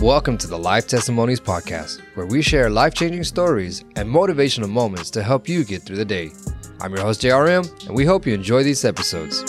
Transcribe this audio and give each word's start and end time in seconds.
Welcome 0.00 0.38
to 0.38 0.46
the 0.46 0.58
Life 0.58 0.86
Testimonies 0.86 1.40
Podcast, 1.40 2.00
where 2.14 2.24
we 2.24 2.40
share 2.40 2.70
life 2.70 2.94
changing 2.94 3.22
stories 3.22 3.80
and 3.96 4.08
motivational 4.08 4.70
moments 4.70 5.10
to 5.10 5.22
help 5.22 5.46
you 5.46 5.62
get 5.62 5.82
through 5.82 5.98
the 5.98 6.06
day. 6.06 6.30
I'm 6.80 6.94
your 6.94 7.02
host, 7.02 7.20
JRM, 7.20 7.86
and 7.86 7.94
we 7.94 8.06
hope 8.06 8.24
you 8.24 8.32
enjoy 8.32 8.62
these 8.62 8.82
episodes. 8.82 9.40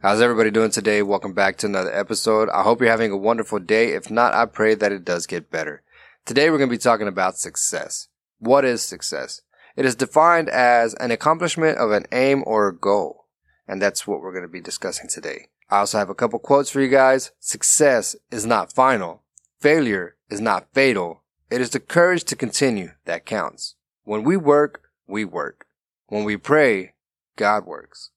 How's 0.00 0.20
everybody 0.20 0.52
doing 0.52 0.70
today? 0.70 1.02
Welcome 1.02 1.32
back 1.32 1.56
to 1.58 1.66
another 1.66 1.92
episode. 1.92 2.48
I 2.50 2.62
hope 2.62 2.80
you're 2.80 2.90
having 2.90 3.10
a 3.10 3.16
wonderful 3.16 3.58
day. 3.58 3.94
If 3.94 4.08
not, 4.08 4.32
I 4.32 4.46
pray 4.46 4.76
that 4.76 4.92
it 4.92 5.04
does 5.04 5.26
get 5.26 5.50
better. 5.50 5.82
Today, 6.24 6.48
we're 6.48 6.58
going 6.58 6.70
to 6.70 6.76
be 6.76 6.78
talking 6.78 7.08
about 7.08 7.38
success. 7.38 8.06
What 8.38 8.64
is 8.64 8.82
success? 8.82 9.42
It 9.74 9.84
is 9.84 9.96
defined 9.96 10.48
as 10.48 10.94
an 11.00 11.10
accomplishment 11.10 11.78
of 11.78 11.90
an 11.90 12.06
aim 12.12 12.44
or 12.46 12.68
a 12.68 12.76
goal. 12.76 13.26
And 13.66 13.82
that's 13.82 14.06
what 14.06 14.20
we're 14.20 14.30
going 14.30 14.42
to 14.42 14.48
be 14.48 14.60
discussing 14.60 15.08
today. 15.08 15.48
I 15.72 15.78
also 15.78 15.96
have 15.96 16.10
a 16.10 16.14
couple 16.14 16.38
quotes 16.38 16.68
for 16.68 16.82
you 16.82 16.88
guys. 16.88 17.30
Success 17.40 18.14
is 18.30 18.44
not 18.44 18.74
final. 18.74 19.22
Failure 19.58 20.16
is 20.28 20.38
not 20.38 20.66
fatal. 20.74 21.22
It 21.50 21.62
is 21.62 21.70
the 21.70 21.80
courage 21.80 22.24
to 22.24 22.36
continue 22.36 22.90
that 23.06 23.24
counts. 23.24 23.76
When 24.04 24.22
we 24.22 24.36
work, 24.36 24.82
we 25.06 25.24
work. 25.24 25.64
When 26.08 26.24
we 26.24 26.36
pray, 26.36 26.92
God 27.36 27.64
works. 27.64 28.10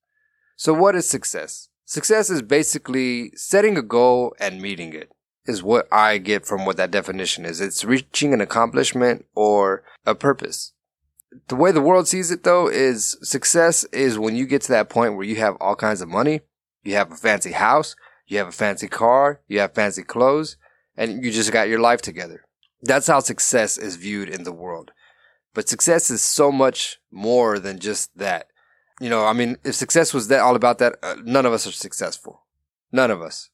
So 0.58 0.74
what 0.74 0.96
is 0.96 1.08
success? 1.08 1.70
Success 1.86 2.30
is 2.30 2.42
basically 2.42 3.32
setting 3.38 3.78
a 3.78 3.82
goal 3.82 4.36
and 4.38 4.62
meeting 4.62 4.94
it 4.94 5.14
is 5.46 5.64
what 5.64 5.88
I 5.94 6.18
get 6.18 6.46
from 6.46 6.66
what 6.66 6.76
that 6.76 6.92
definition 6.92 7.46
is. 7.46 7.62
It's 7.62 7.86
reaching 7.86 8.34
an 8.34 8.42
accomplishment 8.42 9.28
or 9.34 9.86
a 10.06 10.14
purpose. 10.14 10.74
The 11.48 11.56
way 11.56 11.72
the 11.72 11.80
world 11.80 12.10
sees 12.10 12.32
it 12.32 12.44
though 12.44 12.68
is 12.68 13.18
success 13.22 13.86
is 13.94 14.20
when 14.20 14.36
you 14.36 14.46
get 14.46 14.62
to 14.64 14.74
that 14.74 14.90
point 14.90 15.16
where 15.16 15.26
you 15.26 15.38
have 15.38 15.56
all 15.62 15.78
kinds 15.78 16.02
of 16.02 16.10
money, 16.10 16.42
you 16.86 16.96
have 16.96 17.12
a 17.12 17.16
fancy 17.16 17.52
house, 17.52 17.96
you 18.28 18.38
have 18.38 18.48
a 18.48 18.54
fancy 18.54 18.88
car, 18.88 19.42
you 19.48 19.60
have 19.60 19.74
fancy 19.74 20.04
clothes, 20.04 20.58
and 20.96 21.24
you 21.24 21.32
just 21.32 21.52
got 21.52 21.68
your 21.68 21.80
life 21.80 22.02
together. 22.02 22.46
That's 22.82 23.08
how 23.08 23.20
success 23.20 23.78
is 23.78 23.96
viewed 23.96 24.30
in 24.30 24.44
the 24.44 24.52
world. 24.52 24.92
But 25.54 25.70
success 25.70 26.12
is 26.12 26.22
so 26.22 26.52
much 26.52 27.00
more 27.12 27.60
than 27.60 27.80
just 27.80 28.16
that. 28.18 28.48
You 29.02 29.10
know, 29.10 29.26
I 29.26 29.34
mean, 29.34 29.58
if 29.64 29.76
success 29.76 30.14
was 30.14 30.28
that 30.28 30.42
all 30.42 30.56
about 30.56 30.78
that, 30.80 30.96
uh, 31.02 31.16
none 31.24 31.46
of 31.46 31.54
us 31.54 31.68
are 31.68 31.72
successful. 31.72 32.44
None 32.92 33.12
of 33.12 33.22
us. 33.22 33.50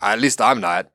At 0.00 0.20
least 0.20 0.40
I'm 0.40 0.60
not. 0.60 0.90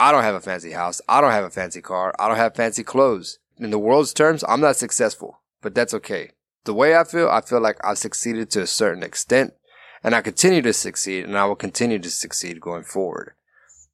I 0.00 0.12
don't 0.12 0.22
have 0.22 0.34
a 0.34 0.40
fancy 0.40 0.72
house. 0.72 1.00
I 1.08 1.20
don't 1.20 1.32
have 1.32 1.44
a 1.44 1.50
fancy 1.50 1.80
car. 1.80 2.14
I 2.18 2.28
don't 2.28 2.36
have 2.36 2.54
fancy 2.54 2.82
clothes. 2.82 3.38
In 3.58 3.70
the 3.70 3.78
world's 3.78 4.12
terms, 4.12 4.44
I'm 4.46 4.60
not 4.60 4.76
successful, 4.76 5.40
but 5.60 5.74
that's 5.74 5.94
okay. 5.94 6.30
The 6.64 6.74
way 6.74 6.96
I 6.96 7.04
feel, 7.04 7.28
I 7.28 7.40
feel 7.40 7.60
like 7.60 7.78
I've 7.84 7.98
succeeded 7.98 8.50
to 8.50 8.62
a 8.62 8.66
certain 8.66 9.02
extent 9.02 9.54
and 10.02 10.14
I 10.14 10.20
continue 10.20 10.62
to 10.62 10.72
succeed 10.72 11.24
and 11.24 11.36
I 11.36 11.44
will 11.44 11.56
continue 11.56 11.98
to 11.98 12.10
succeed 12.10 12.60
going 12.60 12.84
forward. 12.84 13.34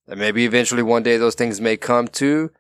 And 0.06 0.20
maybe 0.20 0.44
eventually 0.44 0.82
one 0.82 1.02
day 1.02 1.16
those 1.16 1.34
things 1.34 1.60
may 1.60 1.76
come 1.76 2.08
to, 2.08 2.50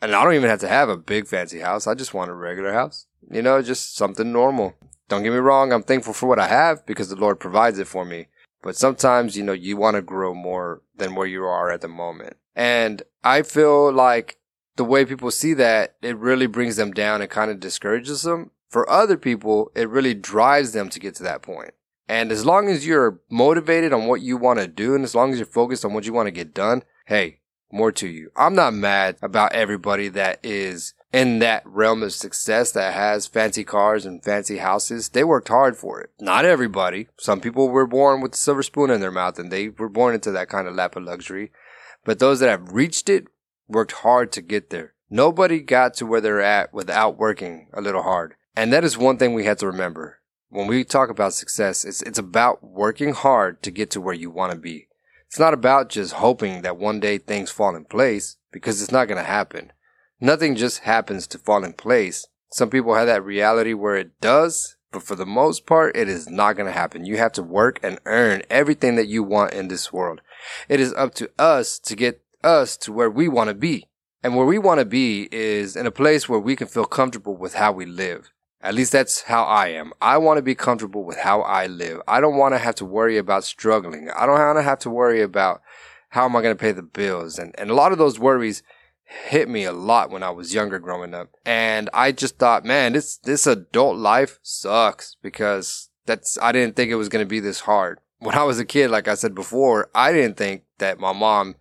and 0.00 0.14
I 0.14 0.22
don't 0.22 0.34
even 0.34 0.48
have 0.48 0.60
to 0.60 0.68
have 0.68 0.88
a 0.88 0.96
big 0.96 1.26
fancy 1.26 1.60
house. 1.60 1.86
I 1.86 1.94
just 1.94 2.14
want 2.14 2.30
a 2.30 2.34
regular 2.34 2.72
house. 2.72 3.06
You 3.30 3.42
know, 3.42 3.60
just 3.62 3.96
something 3.96 4.32
normal. 4.32 4.74
Don't 5.08 5.22
get 5.22 5.32
me 5.32 5.38
wrong. 5.38 5.72
I'm 5.72 5.82
thankful 5.82 6.12
for 6.12 6.28
what 6.28 6.38
I 6.38 6.46
have 6.46 6.86
because 6.86 7.08
the 7.08 7.16
Lord 7.16 7.40
provides 7.40 7.78
it 7.78 7.88
for 7.88 8.04
me. 8.04 8.28
But 8.62 8.76
sometimes, 8.76 9.36
you 9.36 9.42
know, 9.42 9.52
you 9.52 9.76
want 9.76 9.96
to 9.96 10.02
grow 10.02 10.34
more 10.34 10.82
than 10.96 11.14
where 11.14 11.26
you 11.26 11.44
are 11.44 11.70
at 11.70 11.80
the 11.80 11.88
moment. 11.88 12.36
And 12.54 13.02
I 13.24 13.42
feel 13.42 13.92
like 13.92 14.38
the 14.76 14.84
way 14.84 15.04
people 15.04 15.30
see 15.30 15.54
that, 15.54 15.94
it 16.02 16.16
really 16.16 16.46
brings 16.46 16.76
them 16.76 16.92
down 16.92 17.20
and 17.20 17.30
kind 17.30 17.50
of 17.50 17.60
discourages 17.60 18.22
them. 18.22 18.50
For 18.68 18.88
other 18.90 19.16
people, 19.16 19.70
it 19.74 19.88
really 19.88 20.14
drives 20.14 20.72
them 20.72 20.88
to 20.90 21.00
get 21.00 21.14
to 21.16 21.22
that 21.22 21.42
point. 21.42 21.72
And 22.08 22.32
as 22.32 22.46
long 22.46 22.68
as 22.68 22.86
you're 22.86 23.20
motivated 23.30 23.92
on 23.92 24.06
what 24.06 24.22
you 24.22 24.36
want 24.36 24.58
to 24.60 24.66
do 24.66 24.94
and 24.94 25.04
as 25.04 25.14
long 25.14 25.32
as 25.32 25.38
you're 25.38 25.46
focused 25.46 25.84
on 25.84 25.92
what 25.92 26.06
you 26.06 26.12
want 26.12 26.26
to 26.26 26.32
get 26.32 26.54
done, 26.54 26.82
hey, 27.06 27.40
more 27.70 27.92
to 27.92 28.08
you. 28.08 28.30
I'm 28.34 28.54
not 28.54 28.72
mad 28.72 29.16
about 29.20 29.52
everybody 29.52 30.08
that 30.08 30.40
is 30.42 30.94
in 31.12 31.38
that 31.40 31.62
realm 31.66 32.02
of 32.02 32.12
success 32.12 32.72
that 32.72 32.94
has 32.94 33.26
fancy 33.26 33.62
cars 33.62 34.06
and 34.06 34.24
fancy 34.24 34.58
houses. 34.58 35.10
They 35.10 35.24
worked 35.24 35.48
hard 35.48 35.76
for 35.76 36.00
it. 36.00 36.10
Not 36.18 36.46
everybody. 36.46 37.08
Some 37.18 37.40
people 37.40 37.68
were 37.68 37.86
born 37.86 38.22
with 38.22 38.34
a 38.34 38.38
silver 38.38 38.62
spoon 38.62 38.90
in 38.90 39.00
their 39.00 39.10
mouth 39.10 39.38
and 39.38 39.50
they 39.50 39.68
were 39.68 39.88
born 39.90 40.14
into 40.14 40.30
that 40.32 40.48
kind 40.48 40.66
of 40.66 40.74
lap 40.74 40.96
of 40.96 41.02
luxury. 41.02 41.50
But 42.04 42.18
those 42.18 42.40
that 42.40 42.48
have 42.48 42.72
reached 42.72 43.10
it 43.10 43.26
worked 43.68 43.92
hard 43.92 44.32
to 44.32 44.42
get 44.42 44.70
there. 44.70 44.94
Nobody 45.10 45.60
got 45.60 45.94
to 45.94 46.06
where 46.06 46.20
they're 46.20 46.40
at 46.40 46.72
without 46.72 47.18
working 47.18 47.68
a 47.72 47.80
little 47.80 48.02
hard. 48.02 48.34
And 48.56 48.72
that 48.72 48.84
is 48.84 48.96
one 48.96 49.18
thing 49.18 49.34
we 49.34 49.44
have 49.44 49.58
to 49.58 49.66
remember 49.66 50.18
when 50.50 50.66
we 50.66 50.84
talk 50.84 51.10
about 51.10 51.34
success, 51.34 51.84
it's, 51.84 52.02
it's 52.02 52.18
about 52.18 52.62
working 52.62 53.12
hard 53.12 53.62
to 53.62 53.70
get 53.70 53.90
to 53.90 54.00
where 54.00 54.14
you 54.14 54.30
want 54.30 54.52
to 54.52 54.58
be. 54.58 54.88
It's 55.26 55.38
not 55.38 55.52
about 55.52 55.90
just 55.90 56.14
hoping 56.14 56.62
that 56.62 56.78
one 56.78 57.00
day 57.00 57.18
things 57.18 57.50
fall 57.50 57.76
in 57.76 57.84
place 57.84 58.36
because 58.50 58.80
it's 58.80 58.92
not 58.92 59.08
going 59.08 59.22
to 59.22 59.28
happen. 59.28 59.72
Nothing 60.20 60.56
just 60.56 60.80
happens 60.80 61.26
to 61.28 61.38
fall 61.38 61.64
in 61.64 61.74
place. 61.74 62.26
Some 62.50 62.70
people 62.70 62.94
have 62.94 63.06
that 63.06 63.24
reality 63.24 63.74
where 63.74 63.96
it 63.96 64.20
does, 64.22 64.76
but 64.90 65.02
for 65.02 65.14
the 65.14 65.26
most 65.26 65.66
part, 65.66 65.94
it 65.94 66.08
is 66.08 66.30
not 66.30 66.54
going 66.54 66.66
to 66.66 66.72
happen. 66.72 67.04
You 67.04 67.18
have 67.18 67.32
to 67.32 67.42
work 67.42 67.78
and 67.82 68.00
earn 68.06 68.42
everything 68.48 68.96
that 68.96 69.06
you 69.06 69.22
want 69.22 69.52
in 69.52 69.68
this 69.68 69.92
world. 69.92 70.22
It 70.68 70.80
is 70.80 70.94
up 70.94 71.14
to 71.16 71.30
us 71.38 71.78
to 71.80 71.94
get 71.94 72.22
us 72.42 72.76
to 72.78 72.92
where 72.92 73.10
we 73.10 73.28
want 73.28 73.48
to 73.48 73.54
be. 73.54 73.86
And 74.22 74.34
where 74.34 74.46
we 74.46 74.58
want 74.58 74.80
to 74.80 74.86
be 74.86 75.28
is 75.30 75.76
in 75.76 75.86
a 75.86 75.92
place 75.92 76.28
where 76.28 76.40
we 76.40 76.56
can 76.56 76.66
feel 76.66 76.86
comfortable 76.86 77.36
with 77.36 77.54
how 77.54 77.70
we 77.70 77.84
live. 77.84 78.32
At 78.60 78.74
least 78.74 78.92
that's 78.92 79.22
how 79.22 79.44
I 79.44 79.68
am. 79.68 79.92
I 80.00 80.18
want 80.18 80.38
to 80.38 80.42
be 80.42 80.54
comfortable 80.54 81.04
with 81.04 81.18
how 81.18 81.42
I 81.42 81.66
live. 81.66 82.00
I 82.08 82.20
don't 82.20 82.36
want 82.36 82.54
to 82.54 82.58
have 82.58 82.74
to 82.76 82.84
worry 82.84 83.16
about 83.16 83.44
struggling. 83.44 84.10
I 84.10 84.26
don't 84.26 84.38
want 84.38 84.58
to 84.58 84.62
have 84.62 84.80
to 84.80 84.90
worry 84.90 85.22
about 85.22 85.62
how 86.10 86.24
am 86.24 86.34
I 86.34 86.42
going 86.42 86.56
to 86.56 86.60
pay 86.60 86.72
the 86.72 86.82
bills. 86.82 87.38
And, 87.38 87.54
and 87.58 87.70
a 87.70 87.74
lot 87.74 87.92
of 87.92 87.98
those 87.98 88.18
worries 88.18 88.62
hit 89.04 89.48
me 89.48 89.64
a 89.64 89.72
lot 89.72 90.10
when 90.10 90.22
I 90.22 90.30
was 90.30 90.54
younger 90.54 90.78
growing 90.78 91.14
up. 91.14 91.30
And 91.46 91.88
I 91.94 92.12
just 92.12 92.38
thought, 92.38 92.64
man, 92.64 92.94
this, 92.94 93.16
this 93.18 93.46
adult 93.46 93.96
life 93.96 94.38
sucks 94.42 95.16
because 95.22 95.90
that's, 96.04 96.36
I 96.38 96.52
didn't 96.52 96.74
think 96.74 96.90
it 96.90 96.96
was 96.96 97.08
going 97.08 97.24
to 97.24 97.28
be 97.28 97.40
this 97.40 97.60
hard. 97.60 98.00
When 98.18 98.34
I 98.34 98.42
was 98.42 98.58
a 98.58 98.64
kid, 98.64 98.90
like 98.90 99.06
I 99.06 99.14
said 99.14 99.34
before, 99.34 99.88
I 99.94 100.12
didn't 100.12 100.36
think 100.36 100.64
that 100.78 100.98
my 100.98 101.12
mom 101.12 101.54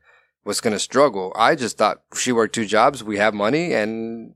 was 0.44 0.62
going 0.62 0.74
to 0.74 0.80
struggle. 0.80 1.31
I 1.36 1.53
just 1.56 1.78
thought 1.78 2.02
she 2.16 2.31
worked 2.31 2.56
two 2.56 2.66
jobs. 2.66 3.03
We 3.03 3.18
have 3.18 3.34
money 3.34 3.74
and 3.74 4.34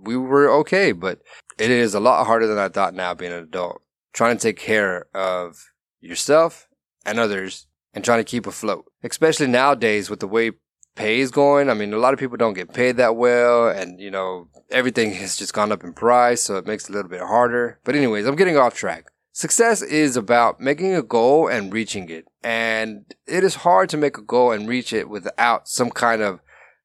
we 0.00 0.16
were 0.16 0.50
okay. 0.60 0.92
But 0.92 1.20
it 1.58 1.70
is 1.70 1.94
a 1.94 2.00
lot 2.00 2.26
harder 2.26 2.46
than 2.46 2.58
I 2.58 2.68
thought 2.68 2.94
now 2.94 3.14
being 3.14 3.32
an 3.32 3.42
adult. 3.42 3.82
Trying 4.12 4.36
to 4.36 4.42
take 4.42 4.58
care 4.58 5.06
of 5.14 5.72
yourself 6.00 6.68
and 7.06 7.18
others 7.18 7.66
and 7.94 8.04
trying 8.04 8.20
to 8.20 8.24
keep 8.24 8.46
afloat. 8.46 8.84
Especially 9.02 9.46
nowadays 9.46 10.10
with 10.10 10.20
the 10.20 10.28
way 10.28 10.52
pay 10.94 11.20
is 11.20 11.30
going. 11.30 11.70
I 11.70 11.74
mean, 11.74 11.92
a 11.92 11.98
lot 11.98 12.12
of 12.12 12.20
people 12.20 12.36
don't 12.36 12.54
get 12.54 12.74
paid 12.74 12.96
that 12.98 13.16
well 13.16 13.68
and, 13.68 14.00
you 14.00 14.10
know, 14.10 14.48
everything 14.70 15.12
has 15.14 15.36
just 15.36 15.54
gone 15.54 15.72
up 15.72 15.84
in 15.84 15.92
price. 15.92 16.42
So 16.42 16.56
it 16.56 16.66
makes 16.66 16.84
it 16.84 16.90
a 16.90 16.94
little 16.94 17.10
bit 17.10 17.20
harder. 17.20 17.78
But 17.84 17.94
anyways, 17.94 18.26
I'm 18.26 18.36
getting 18.36 18.56
off 18.56 18.74
track. 18.74 19.06
Success 19.34 19.80
is 19.80 20.16
about 20.16 20.60
making 20.60 20.94
a 20.94 21.02
goal 21.02 21.48
and 21.48 21.72
reaching 21.72 22.10
it. 22.10 22.26
And 22.42 23.14
it 23.26 23.44
is 23.44 23.56
hard 23.56 23.88
to 23.90 23.96
make 23.96 24.18
a 24.18 24.22
goal 24.22 24.52
and 24.52 24.68
reach 24.68 24.92
it 24.92 25.08
without 25.08 25.68
some 25.68 25.90
kind 25.90 26.20
of 26.20 26.40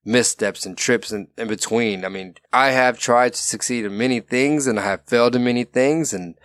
missteps 0.07 0.65
and 0.65 0.77
trips 0.77 1.11
in, 1.11 1.27
in 1.37 1.47
between. 1.47 2.05
I 2.05 2.09
mean, 2.09 2.35
I 2.53 2.69
have 2.69 2.97
tried 2.97 3.33
to 3.33 3.39
succeed 3.39 3.85
in 3.85 3.97
many 3.97 4.21
things 4.21 4.65
and 4.65 4.79
I 4.79 4.83
have 4.83 5.05
failed 5.05 5.35
in 5.35 5.43
many 5.43 5.65
things 5.65 6.13
and 6.13 6.35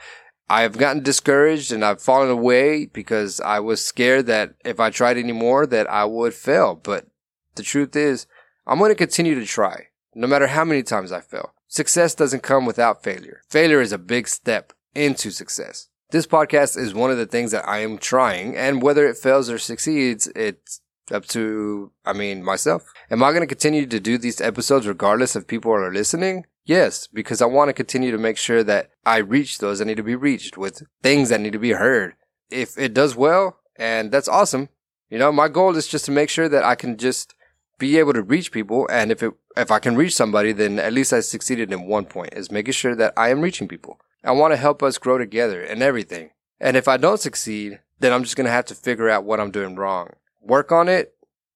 I 0.51 0.63
have 0.63 0.77
gotten 0.77 1.03
discouraged 1.03 1.73
and 1.73 1.85
I've 1.85 2.03
fallen 2.03 2.29
away 2.29 2.87
because 2.87 3.41
I 3.41 3.61
was 3.61 3.83
scared 3.83 4.27
that 4.27 4.55
if 4.65 4.81
I 4.81 4.91
tried 4.91 5.17
anymore 5.17 5.67
that 5.67 5.89
I 5.89 6.05
would 6.05 6.35
fail. 6.35 6.75
But 6.75 7.07
the 7.55 7.63
truth 7.63 7.95
is 7.95 8.27
I'm 8.67 8.79
going 8.79 8.91
to 8.91 8.97
continue 8.97 9.37
to 9.37 9.47
try 9.47 9.87
no 10.15 10.27
matter 10.27 10.49
how 10.49 10.65
many 10.65 10.83
times 10.83 11.13
I 11.13 11.21
fail. 11.21 11.55
Success 11.69 12.15
doesn't 12.15 12.43
come 12.43 12.67
without 12.67 13.03
failure. 13.03 13.43
Failure 13.49 13.81
is 13.81 13.93
a 13.93 13.99
big 13.99 14.29
step 14.29 14.75
into 14.95 15.31
success. 15.31 15.89
This 16.11 16.27
podcast 16.27 16.77
is 16.77 16.93
one 16.93 17.11
of 17.11 17.17
the 17.17 17.25
things 17.25 17.53
that 17.53 17.67
I 17.67 17.79
am 17.79 17.97
trying 17.97 18.55
and 18.55 18.83
whether 18.83 19.07
it 19.07 19.17
fails 19.17 19.49
or 19.49 19.57
succeeds, 19.57 20.27
it's 20.37 20.82
up 21.11 21.27
to, 21.27 21.91
I 22.05 22.13
mean, 22.13 22.45
myself. 22.45 22.93
Am 23.11 23.23
I 23.23 23.31
going 23.31 23.41
to 23.43 23.47
continue 23.47 23.87
to 23.87 24.01
do 24.01 24.19
these 24.19 24.41
episodes 24.41 24.87
regardless 24.87 25.35
if 25.35 25.47
people 25.47 25.73
are 25.73 25.93
listening? 25.93 26.47
Yes, 26.65 27.09
because 27.09 27.43
I 27.43 27.47
want 27.47 27.71
to 27.71 27.73
continue 27.73 28.13
to 28.13 28.19
make 28.19 28.37
sure 28.37 28.63
that 28.63 28.91
I 29.05 29.19
reach 29.19 29.59
those 29.59 29.81
that 29.81 29.87
need 29.87 29.97
to 29.97 30.03
be 30.03 30.15
reached 30.15 30.57
with 30.57 30.83
things 31.03 31.31
that 31.31 31.41
need 31.41 31.55
to 31.55 31.59
be 31.59 31.73
heard. 31.73 32.15
If 32.51 32.79
it 32.79 32.95
does 32.95 33.17
well, 33.17 33.59
and 33.77 34.13
that's 34.13 34.29
awesome. 34.29 34.69
You 35.11 35.19
know, 35.19 35.33
my 35.33 35.49
goal 35.49 35.77
is 35.77 35.89
just 35.89 36.05
to 36.05 36.13
make 36.13 36.31
sure 36.31 36.49
that 36.49 36.65
I 36.65 36.75
can 36.75 36.97
just 36.97 37.35
be 37.79 37.99
able 37.99 38.13
to 38.13 38.23
reach 38.23 38.53
people. 38.53 38.87
And 38.91 39.11
if 39.11 39.23
it, 39.23 39.33
if 39.57 39.71
I 39.71 39.81
can 39.81 39.97
reach 39.97 40.15
somebody, 40.15 40.53
then 40.53 40.79
at 40.79 40.93
least 40.93 41.13
I 41.13 41.21
succeeded 41.21 41.73
in 41.73 41.87
one 41.87 42.05
point 42.05 42.35
is 42.35 42.51
making 42.51 42.75
sure 42.75 42.95
that 42.95 43.13
I 43.17 43.31
am 43.31 43.41
reaching 43.41 43.67
people. 43.67 43.99
I 44.23 44.31
want 44.31 44.53
to 44.53 44.57
help 44.57 44.83
us 44.83 44.99
grow 44.99 45.19
together 45.19 45.61
and 45.61 45.83
everything. 45.83 46.31
And 46.61 46.77
if 46.77 46.87
I 46.87 46.97
don't 46.97 47.21
succeed, 47.21 47.81
then 47.99 48.13
I'm 48.13 48.23
just 48.23 48.37
going 48.37 48.45
to 48.45 48.53
have 48.53 48.67
to 48.67 48.75
figure 48.75 49.11
out 49.11 49.25
what 49.25 49.41
I'm 49.41 49.51
doing 49.51 49.75
wrong 49.75 50.11
work 50.43 50.73
on 50.73 50.89
it, 50.89 51.15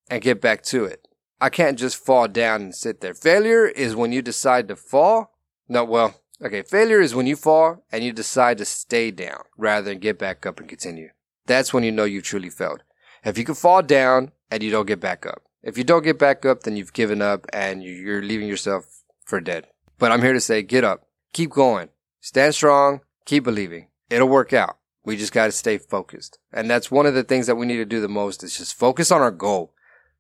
and 0.09 0.23
get 0.23 0.41
back 0.41 0.63
to 0.63 0.85
it. 0.85 1.07
I 1.41 1.51
can't 1.51 1.79
just 1.79 1.97
fall 1.97 2.29
down 2.29 2.63
and 2.63 2.75
sit 2.75 3.01
there. 3.01 3.15
Failure 3.15 3.67
is 3.67 3.95
when 3.95 4.13
you 4.13 4.23
decide 4.23 4.69
to 4.69 4.77
fall. 4.77 5.35
No, 5.69 5.85
well, 5.85 6.15
okay. 6.43 6.63
Failure 6.63 7.01
is 7.01 7.15
when 7.15 7.27
you 7.27 7.37
fall 7.37 7.85
and 7.93 8.03
you 8.03 8.13
decide 8.13 8.59
to 8.59 8.65
stay 8.65 9.11
down 9.11 9.41
rather 9.57 9.85
than 9.85 9.99
get 9.99 10.19
back 10.19 10.47
up 10.47 10.59
and 10.59 10.69
continue. 10.69 11.11
That's 11.47 11.75
when 11.75 11.85
you 11.85 11.93
know 11.93 12.05
you've 12.05 12.25
truly 12.25 12.51
failed. 12.51 12.83
If 13.25 13.37
you 13.37 13.45
can 13.45 13.55
fall 13.55 13.83
down 13.83 14.33
and 14.51 14.63
you 14.63 14.71
don't 14.71 14.87
get 14.87 15.01
back 15.01 15.27
up. 15.27 15.43
If 15.63 15.77
you 15.77 15.85
don't 15.85 16.05
get 16.05 16.19
back 16.19 16.47
up, 16.47 16.63
then 16.63 16.77
you've 16.77 16.93
given 16.93 17.21
up 17.21 17.47
and 17.53 17.83
you're 17.83 18.23
leaving 18.23 18.49
yourself 18.49 19.03
for 19.25 19.41
dead. 19.41 19.67
But 19.99 20.13
I'm 20.13 20.23
here 20.23 20.33
to 20.33 20.41
say, 20.41 20.63
get 20.63 20.85
up, 20.85 21.09
keep 21.33 21.51
going, 21.51 21.89
stand 22.21 22.55
strong, 22.55 23.01
keep 23.25 23.45
believing. 23.45 23.89
It'll 24.09 24.29
work 24.29 24.53
out. 24.53 24.77
We 25.07 25.17
just 25.17 25.33
got 25.33 25.47
to 25.47 25.53
stay 25.53 25.79
focused. 25.79 26.39
And 26.53 26.69
that's 26.69 26.91
one 26.91 27.07
of 27.07 27.15
the 27.15 27.23
things 27.23 27.47
that 27.47 27.55
we 27.55 27.65
need 27.65 27.77
to 27.77 27.85
do 27.85 28.01
the 28.01 28.09
most 28.09 28.43
is 28.43 28.59
just 28.59 28.75
focus 28.75 29.13
on 29.13 29.23
our 29.23 29.31
goal. 29.31 29.73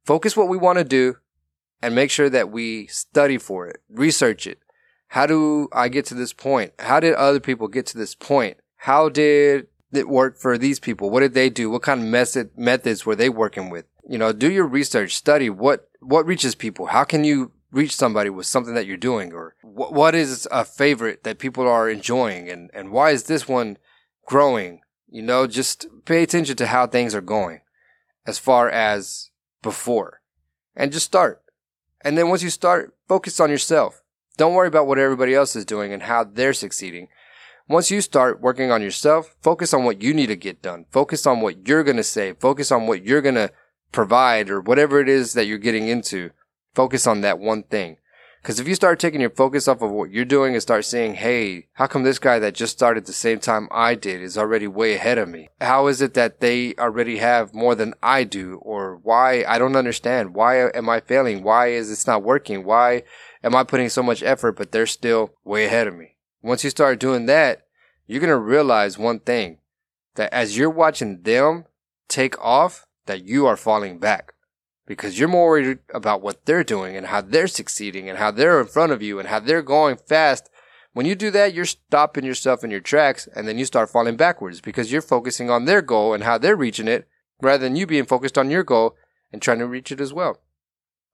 Focus 0.04 0.36
what 0.36 0.48
we 0.48 0.56
want 0.56 0.78
to 0.78 0.84
do 0.84 1.16
and 1.82 1.92
make 1.92 2.10
sure 2.10 2.30
that 2.30 2.52
we 2.52 2.86
study 2.86 3.36
for 3.36 3.66
it, 3.66 3.82
research 3.90 4.46
it. 4.46 4.60
How 5.08 5.26
do 5.26 5.68
I 5.72 5.88
get 5.88 6.06
to 6.06 6.14
this 6.14 6.32
point? 6.32 6.72
How 6.78 7.00
did 7.00 7.14
other 7.14 7.40
people 7.40 7.66
get 7.66 7.86
to 7.86 7.98
this 7.98 8.14
point? 8.14 8.58
How 8.76 9.08
did 9.08 9.66
it 9.92 10.08
work 10.08 10.38
for 10.38 10.56
these 10.56 10.78
people? 10.78 11.10
What 11.10 11.20
did 11.20 11.34
they 11.34 11.50
do? 11.50 11.68
What 11.68 11.82
kind 11.82 12.02
of 12.02 12.06
method, 12.06 12.56
methods 12.56 13.04
were 13.04 13.16
they 13.16 13.28
working 13.28 13.70
with? 13.70 13.86
You 14.08 14.18
know, 14.18 14.32
do 14.32 14.50
your 14.50 14.66
research, 14.66 15.16
study 15.16 15.50
what, 15.50 15.88
what 16.00 16.26
reaches 16.26 16.54
people. 16.54 16.86
How 16.86 17.02
can 17.02 17.24
you 17.24 17.50
reach 17.72 17.96
somebody 17.96 18.30
with 18.30 18.46
something 18.46 18.74
that 18.74 18.86
you're 18.86 18.96
doing 18.96 19.32
or 19.32 19.56
what, 19.62 19.92
what 19.92 20.14
is 20.14 20.46
a 20.52 20.64
favorite 20.64 21.24
that 21.24 21.40
people 21.40 21.66
are 21.66 21.90
enjoying 21.90 22.48
and, 22.48 22.70
and 22.72 22.92
why 22.92 23.10
is 23.10 23.24
this 23.24 23.48
one 23.48 23.78
growing? 24.26 24.80
You 25.08 25.22
know, 25.22 25.46
just 25.46 25.86
pay 26.04 26.22
attention 26.22 26.56
to 26.56 26.66
how 26.66 26.86
things 26.86 27.14
are 27.14 27.20
going 27.20 27.60
as 28.26 28.38
far 28.38 28.68
as 28.68 29.30
before 29.62 30.20
and 30.74 30.92
just 30.92 31.06
start. 31.06 31.42
And 32.02 32.18
then 32.18 32.28
once 32.28 32.42
you 32.42 32.50
start, 32.50 32.94
focus 33.08 33.40
on 33.40 33.50
yourself. 33.50 34.02
Don't 34.36 34.54
worry 34.54 34.68
about 34.68 34.86
what 34.86 34.98
everybody 34.98 35.34
else 35.34 35.56
is 35.56 35.64
doing 35.64 35.92
and 35.92 36.02
how 36.02 36.24
they're 36.24 36.52
succeeding. 36.52 37.08
Once 37.68 37.90
you 37.90 38.00
start 38.00 38.40
working 38.40 38.70
on 38.70 38.82
yourself, 38.82 39.34
focus 39.40 39.74
on 39.74 39.84
what 39.84 40.02
you 40.02 40.14
need 40.14 40.26
to 40.26 40.36
get 40.36 40.62
done. 40.62 40.84
Focus 40.90 41.26
on 41.26 41.40
what 41.40 41.66
you're 41.66 41.82
going 41.82 41.96
to 41.96 42.04
say. 42.04 42.32
Focus 42.34 42.70
on 42.70 42.86
what 42.86 43.04
you're 43.04 43.22
going 43.22 43.34
to 43.34 43.50
provide 43.90 44.50
or 44.50 44.60
whatever 44.60 45.00
it 45.00 45.08
is 45.08 45.32
that 45.32 45.46
you're 45.46 45.58
getting 45.58 45.88
into. 45.88 46.30
Focus 46.74 47.06
on 47.06 47.22
that 47.22 47.38
one 47.38 47.62
thing. 47.62 47.96
Because 48.46 48.60
if 48.60 48.68
you 48.68 48.76
start 48.76 49.00
taking 49.00 49.20
your 49.20 49.30
focus 49.30 49.66
off 49.66 49.82
of 49.82 49.90
what 49.90 50.12
you're 50.12 50.24
doing 50.24 50.52
and 50.52 50.62
start 50.62 50.84
saying, 50.84 51.14
hey, 51.14 51.66
how 51.72 51.88
come 51.88 52.04
this 52.04 52.20
guy 52.20 52.38
that 52.38 52.54
just 52.54 52.74
started 52.74 53.04
the 53.04 53.12
same 53.12 53.40
time 53.40 53.66
I 53.72 53.96
did 53.96 54.22
is 54.22 54.38
already 54.38 54.68
way 54.68 54.94
ahead 54.94 55.18
of 55.18 55.28
me? 55.28 55.48
How 55.60 55.88
is 55.88 56.00
it 56.00 56.14
that 56.14 56.38
they 56.38 56.72
already 56.78 57.16
have 57.16 57.52
more 57.52 57.74
than 57.74 57.94
I 58.04 58.22
do? 58.22 58.60
Or 58.62 59.00
why? 59.02 59.44
I 59.48 59.58
don't 59.58 59.74
understand. 59.74 60.36
Why 60.36 60.70
am 60.70 60.88
I 60.88 61.00
failing? 61.00 61.42
Why 61.42 61.70
is 61.70 61.88
this 61.88 62.06
not 62.06 62.22
working? 62.22 62.62
Why 62.62 63.02
am 63.42 63.56
I 63.56 63.64
putting 63.64 63.88
so 63.88 64.04
much 64.04 64.22
effort, 64.22 64.52
but 64.52 64.70
they're 64.70 64.86
still 64.86 65.34
way 65.42 65.64
ahead 65.64 65.88
of 65.88 65.96
me? 65.96 66.14
Once 66.40 66.62
you 66.62 66.70
start 66.70 67.00
doing 67.00 67.26
that, 67.26 67.66
you're 68.06 68.20
going 68.20 68.30
to 68.30 68.38
realize 68.38 68.96
one 68.96 69.18
thing 69.18 69.58
that 70.14 70.32
as 70.32 70.56
you're 70.56 70.70
watching 70.70 71.22
them 71.22 71.64
take 72.06 72.40
off, 72.40 72.86
that 73.06 73.24
you 73.24 73.44
are 73.44 73.56
falling 73.56 73.98
back 73.98 74.34
because 74.86 75.18
you're 75.18 75.28
more 75.28 75.48
worried 75.48 75.78
about 75.92 76.22
what 76.22 76.46
they're 76.46 76.64
doing 76.64 76.96
and 76.96 77.06
how 77.06 77.20
they're 77.20 77.48
succeeding 77.48 78.08
and 78.08 78.18
how 78.18 78.30
they're 78.30 78.60
in 78.60 78.66
front 78.66 78.92
of 78.92 79.02
you 79.02 79.18
and 79.18 79.28
how 79.28 79.40
they're 79.40 79.62
going 79.62 79.96
fast. 79.96 80.48
When 80.92 81.06
you 81.06 81.14
do 81.14 81.30
that, 81.32 81.52
you're 81.52 81.66
stopping 81.66 82.24
yourself 82.24 82.64
in 82.64 82.70
your 82.70 82.80
tracks 82.80 83.28
and 83.34 83.46
then 83.46 83.58
you 83.58 83.64
start 83.64 83.90
falling 83.90 84.16
backwards 84.16 84.60
because 84.60 84.90
you're 84.90 85.02
focusing 85.02 85.50
on 85.50 85.64
their 85.64 85.82
goal 85.82 86.14
and 86.14 86.24
how 86.24 86.38
they're 86.38 86.56
reaching 86.56 86.88
it 86.88 87.06
rather 87.42 87.62
than 87.64 87.76
you 87.76 87.86
being 87.86 88.06
focused 88.06 88.38
on 88.38 88.50
your 88.50 88.62
goal 88.62 88.96
and 89.32 89.42
trying 89.42 89.58
to 89.58 89.66
reach 89.66 89.92
it 89.92 90.00
as 90.00 90.12
well. 90.12 90.38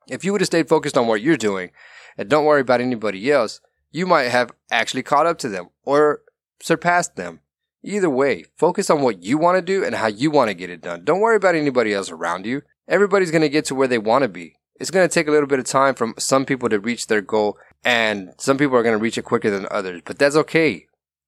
If 0.09 0.25
you 0.25 0.33
would 0.33 0.41
have 0.41 0.47
stayed 0.47 0.69
focused 0.69 0.99
on 0.99 1.07
what 1.07 1.23
you're 1.23 1.37
doing 1.37 1.71
and 2.19 2.29
don't 2.29 2.45
worry 2.45 2.61
about 2.61 2.81
anybody 2.81 3.31
else, 3.31 3.61
you 3.91 4.07
might 4.07 4.29
have 4.29 4.53
actually 4.71 5.03
caught 5.03 5.27
up 5.27 5.39
to 5.39 5.49
them 5.49 5.71
or 5.85 6.23
surpassed 6.61 7.17
them. 7.17 7.41
Either 7.83 8.11
way, 8.11 8.45
focus 8.57 8.91
on 8.91 9.03
what 9.03 9.23
you 9.23 9.37
want 9.37 9.57
to 9.57 9.63
do 9.63 9.85
and 9.85 9.97
how 9.97 10.07
you 10.07 10.31
want 10.31 10.49
to 10.49 10.55
get 10.55 10.71
it 10.71 10.81
done. 10.81 11.05
Don't 11.05 11.21
worry 11.21 11.37
about 11.37 11.57
anybody 11.57 11.93
else 11.93 12.11
around 12.11 12.47
you 12.47 12.63
everybody's 12.89 13.31
going 13.31 13.43
to 13.43 13.49
get 13.49 13.65
to 13.67 13.75
where 13.75 13.89
they 13.89 13.99
want 13.99 14.23
to 14.23 14.29
be. 14.29 14.57
It's 14.77 14.91
going 14.91 15.09
to 15.09 15.13
take 15.13 15.29
a 15.29 15.31
little 15.31 15.47
bit 15.47 15.59
of 15.59 15.65
time 15.65 15.95
from 15.95 16.15
some 16.19 16.45
people 16.45 16.69
to 16.69 16.81
reach 16.81 17.07
their 17.07 17.21
goal, 17.21 17.59
and 17.85 18.33
some 18.39 18.59
people 18.59 18.77
are 18.77 18.83
going 18.83 18.99
to 18.99 19.03
reach 19.03 19.19
it 19.19 19.25
quicker 19.25 19.51
than 19.51 19.67
others, 19.71 20.03
but 20.05 20.19
that's 20.19 20.37
okay. 20.37 20.87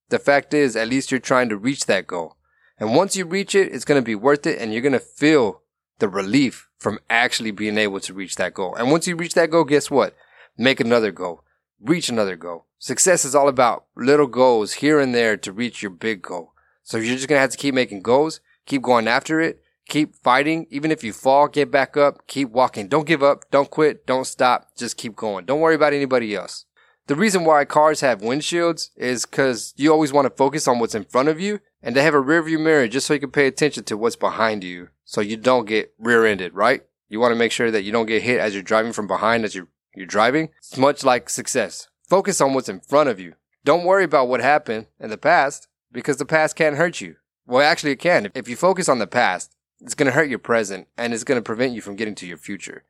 The 0.08 0.18
fact 0.18 0.52
is, 0.54 0.76
at 0.76 0.88
least 0.88 1.10
you're 1.10 1.20
trying 1.20 1.48
to 1.50 1.56
reach 1.56 1.86
that 1.86 2.06
goal. 2.06 2.36
And 2.78 2.94
once 2.94 3.16
you 3.16 3.24
reach 3.24 3.54
it, 3.54 3.72
it's 3.72 3.84
going 3.84 4.00
to 4.00 4.04
be 4.04 4.14
worth 4.14 4.46
it, 4.46 4.58
and 4.58 4.72
you're 4.72 4.82
going 4.82 4.92
to 4.92 4.98
feel 4.98 5.62
the 5.98 6.08
relief 6.08 6.68
from 6.78 6.98
actually 7.08 7.50
being 7.50 7.78
able 7.78 8.00
to 8.00 8.12
reach 8.12 8.36
that 8.36 8.54
goal. 8.54 8.74
And 8.74 8.90
once 8.90 9.06
you 9.06 9.16
reach 9.16 9.34
that 9.34 9.50
goal, 9.50 9.64
guess 9.64 9.90
what? 9.90 10.14
Make 10.58 10.80
another 10.80 11.12
goal. 11.12 11.44
Reach 11.80 12.08
another 12.08 12.36
goal. 12.36 12.66
Success 12.78 13.24
is 13.24 13.34
all 13.34 13.48
about 13.48 13.86
little 13.96 14.26
goals 14.26 14.74
here 14.74 15.00
and 15.00 15.14
there 15.14 15.36
to 15.36 15.52
reach 15.52 15.82
your 15.82 15.90
big 15.90 16.22
goal. 16.22 16.52
So 16.82 16.98
you're 16.98 17.16
just 17.16 17.28
going 17.28 17.38
to 17.38 17.40
have 17.40 17.50
to 17.50 17.56
keep 17.56 17.74
making 17.74 18.02
goals, 18.02 18.40
keep 18.66 18.82
going 18.82 19.08
after 19.08 19.40
it, 19.40 19.62
Keep 19.88 20.16
fighting. 20.16 20.66
Even 20.70 20.90
if 20.90 21.04
you 21.04 21.12
fall, 21.12 21.48
get 21.48 21.70
back 21.70 21.96
up. 21.96 22.26
Keep 22.26 22.50
walking. 22.50 22.88
Don't 22.88 23.06
give 23.06 23.22
up. 23.22 23.50
Don't 23.50 23.70
quit. 23.70 24.06
Don't 24.06 24.26
stop. 24.26 24.68
Just 24.76 24.96
keep 24.96 25.14
going. 25.14 25.44
Don't 25.44 25.60
worry 25.60 25.74
about 25.74 25.92
anybody 25.92 26.34
else. 26.34 26.64
The 27.06 27.14
reason 27.14 27.44
why 27.44 27.66
cars 27.66 28.00
have 28.00 28.22
windshields 28.22 28.88
is 28.96 29.26
because 29.26 29.74
you 29.76 29.92
always 29.92 30.12
want 30.12 30.24
to 30.24 30.34
focus 30.34 30.66
on 30.66 30.78
what's 30.78 30.94
in 30.94 31.04
front 31.04 31.28
of 31.28 31.38
you 31.38 31.60
and 31.82 31.94
they 31.94 32.02
have 32.02 32.14
a 32.14 32.20
rear 32.20 32.42
view 32.42 32.58
mirror 32.58 32.88
just 32.88 33.06
so 33.06 33.12
you 33.12 33.20
can 33.20 33.30
pay 33.30 33.46
attention 33.46 33.84
to 33.84 33.96
what's 33.98 34.16
behind 34.16 34.64
you 34.64 34.88
so 35.04 35.20
you 35.20 35.36
don't 35.36 35.66
get 35.66 35.92
rear 35.98 36.24
ended, 36.24 36.54
right? 36.54 36.82
You 37.10 37.20
want 37.20 37.32
to 37.32 37.38
make 37.38 37.52
sure 37.52 37.70
that 37.70 37.82
you 37.82 37.92
don't 37.92 38.06
get 38.06 38.22
hit 38.22 38.40
as 38.40 38.54
you're 38.54 38.62
driving 38.62 38.94
from 38.94 39.06
behind 39.06 39.44
as 39.44 39.54
you're, 39.54 39.68
you're 39.94 40.06
driving. 40.06 40.48
It's 40.58 40.78
much 40.78 41.04
like 41.04 41.28
success. 41.28 41.88
Focus 42.08 42.40
on 42.40 42.54
what's 42.54 42.70
in 42.70 42.80
front 42.80 43.10
of 43.10 43.20
you. 43.20 43.34
Don't 43.64 43.84
worry 43.84 44.04
about 44.04 44.28
what 44.28 44.40
happened 44.40 44.86
in 44.98 45.10
the 45.10 45.18
past 45.18 45.68
because 45.92 46.16
the 46.16 46.24
past 46.24 46.56
can't 46.56 46.76
hurt 46.76 47.02
you. 47.02 47.16
Well, 47.46 47.60
actually 47.60 47.92
it 47.92 48.00
can. 48.00 48.30
If 48.34 48.48
you 48.48 48.56
focus 48.56 48.88
on 48.88 48.98
the 48.98 49.06
past, 49.06 49.54
it's 49.84 49.94
going 49.94 50.06
to 50.06 50.12
hurt 50.12 50.28
your 50.28 50.38
present 50.38 50.88
and 50.96 51.12
it's 51.12 51.24
going 51.24 51.38
to 51.38 51.42
prevent 51.42 51.74
you 51.74 51.80
from 51.80 51.94
getting 51.94 52.14
to 52.16 52.26
your 52.26 52.36
future. 52.38 52.84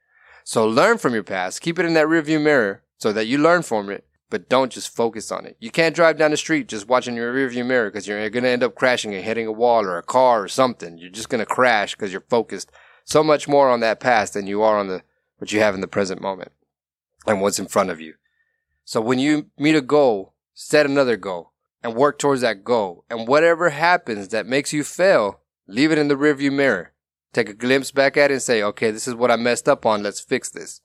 So 0.44 0.66
learn 0.66 0.98
from 0.98 1.12
your 1.12 1.24
past. 1.24 1.60
Keep 1.60 1.78
it 1.78 1.86
in 1.86 1.94
that 1.94 2.06
rearview 2.06 2.40
mirror 2.40 2.82
so 2.98 3.12
that 3.12 3.26
you 3.26 3.38
learn 3.38 3.62
from 3.62 3.90
it, 3.90 4.06
but 4.30 4.48
don't 4.48 4.72
just 4.72 4.94
focus 4.94 5.32
on 5.32 5.44
it. 5.44 5.56
You 5.58 5.70
can't 5.70 5.94
drive 5.94 6.18
down 6.18 6.30
the 6.30 6.36
street 6.36 6.68
just 6.68 6.88
watching 6.88 7.16
your 7.16 7.34
rearview 7.34 7.66
mirror 7.66 7.90
because 7.90 8.06
you're 8.06 8.30
going 8.30 8.44
to 8.44 8.50
end 8.50 8.62
up 8.62 8.74
crashing 8.74 9.14
and 9.14 9.24
hitting 9.24 9.46
a 9.46 9.52
wall 9.52 9.84
or 9.84 9.98
a 9.98 10.02
car 10.02 10.42
or 10.42 10.48
something. 10.48 10.96
You're 10.96 11.10
just 11.10 11.28
going 11.28 11.40
to 11.40 11.46
crash 11.46 11.94
because 11.94 12.12
you're 12.12 12.20
focused 12.22 12.70
so 13.04 13.24
much 13.24 13.48
more 13.48 13.68
on 13.70 13.80
that 13.80 14.00
past 14.00 14.34
than 14.34 14.46
you 14.46 14.62
are 14.62 14.78
on 14.78 14.88
the 14.88 15.02
what 15.38 15.52
you 15.52 15.60
have 15.60 15.74
in 15.74 15.80
the 15.80 15.88
present 15.88 16.20
moment 16.20 16.52
and 17.26 17.40
what's 17.40 17.58
in 17.58 17.66
front 17.66 17.90
of 17.90 18.00
you. 18.00 18.14
So 18.84 19.00
when 19.00 19.18
you 19.18 19.50
meet 19.58 19.74
a 19.74 19.80
goal, 19.80 20.34
set 20.52 20.86
another 20.86 21.16
goal 21.16 21.50
and 21.82 21.94
work 21.94 22.18
towards 22.18 22.42
that 22.42 22.64
goal. 22.64 23.04
And 23.10 23.26
whatever 23.26 23.70
happens 23.70 24.28
that 24.28 24.46
makes 24.46 24.72
you 24.72 24.84
fail, 24.84 25.40
Leave 25.66 25.92
it 25.92 25.98
in 25.98 26.08
the 26.08 26.16
rearview 26.16 26.52
mirror. 26.52 26.92
Take 27.32 27.48
a 27.48 27.54
glimpse 27.54 27.90
back 27.90 28.16
at 28.16 28.30
it 28.30 28.34
and 28.34 28.42
say, 28.42 28.62
okay, 28.62 28.90
this 28.90 29.08
is 29.08 29.14
what 29.14 29.30
I 29.30 29.36
messed 29.36 29.68
up 29.68 29.84
on. 29.84 30.02
Let's 30.02 30.20
fix 30.20 30.50
this. 30.50 30.80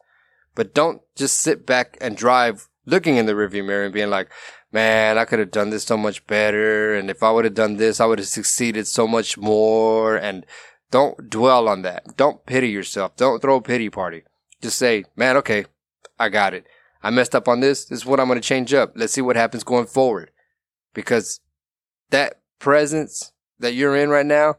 But 0.56 0.74
don't 0.74 1.02
just 1.16 1.40
sit 1.40 1.66
back 1.66 1.98
and 2.02 2.18
drive 2.18 2.70
looking 2.86 3.18
in 3.18 3.26
the 3.26 3.34
rearview 3.34 3.66
mirror 3.66 3.86
and 3.86 3.94
being 3.94 4.10
like, 4.10 4.30
man, 4.72 5.18
I 5.18 5.26
could 5.26 5.40
have 5.40 5.52
done 5.52 5.70
this 5.70 5.84
so 5.84 5.98
much 5.98 6.26
better. 6.28 6.96
And 6.96 7.10
if 7.10 7.22
I 7.22 7.32
would 7.32 7.46
have 7.46 7.54
done 7.54 7.78
this, 7.78 8.00
I 8.00 8.06
would 8.06 8.20
have 8.20 8.28
succeeded 8.28 8.88
so 8.88 9.08
much 9.08 9.38
more. 9.38 10.16
And 10.16 10.46
don't 10.92 11.30
dwell 11.30 11.68
on 11.68 11.84
that. 11.84 12.18
Don't 12.18 12.46
pity 12.46 12.70
yourself. 12.70 13.16
Don't 13.16 13.42
throw 13.42 13.58
a 13.58 13.62
pity 13.62 13.90
party. 13.90 14.24
Just 14.62 14.78
say, 14.78 15.06
man, 15.16 15.38
okay, 15.38 15.66
I 16.18 16.30
got 16.30 16.54
it. 16.54 16.66
I 17.04 17.12
messed 17.12 17.36
up 17.36 17.48
on 17.48 17.60
this. 17.60 17.86
This 17.86 18.00
is 18.00 18.06
what 18.06 18.20
I'm 18.20 18.28
going 18.28 18.42
to 18.42 18.48
change 18.48 18.74
up. 18.74 18.94
Let's 18.96 19.14
see 19.14 19.22
what 19.22 19.36
happens 19.36 19.64
going 19.64 19.86
forward. 19.86 20.32
Because 20.94 21.40
that 22.10 22.42
presence 22.58 23.32
that 23.60 23.74
you're 23.74 23.96
in 23.96 24.10
right 24.10 24.26
now 24.26 24.56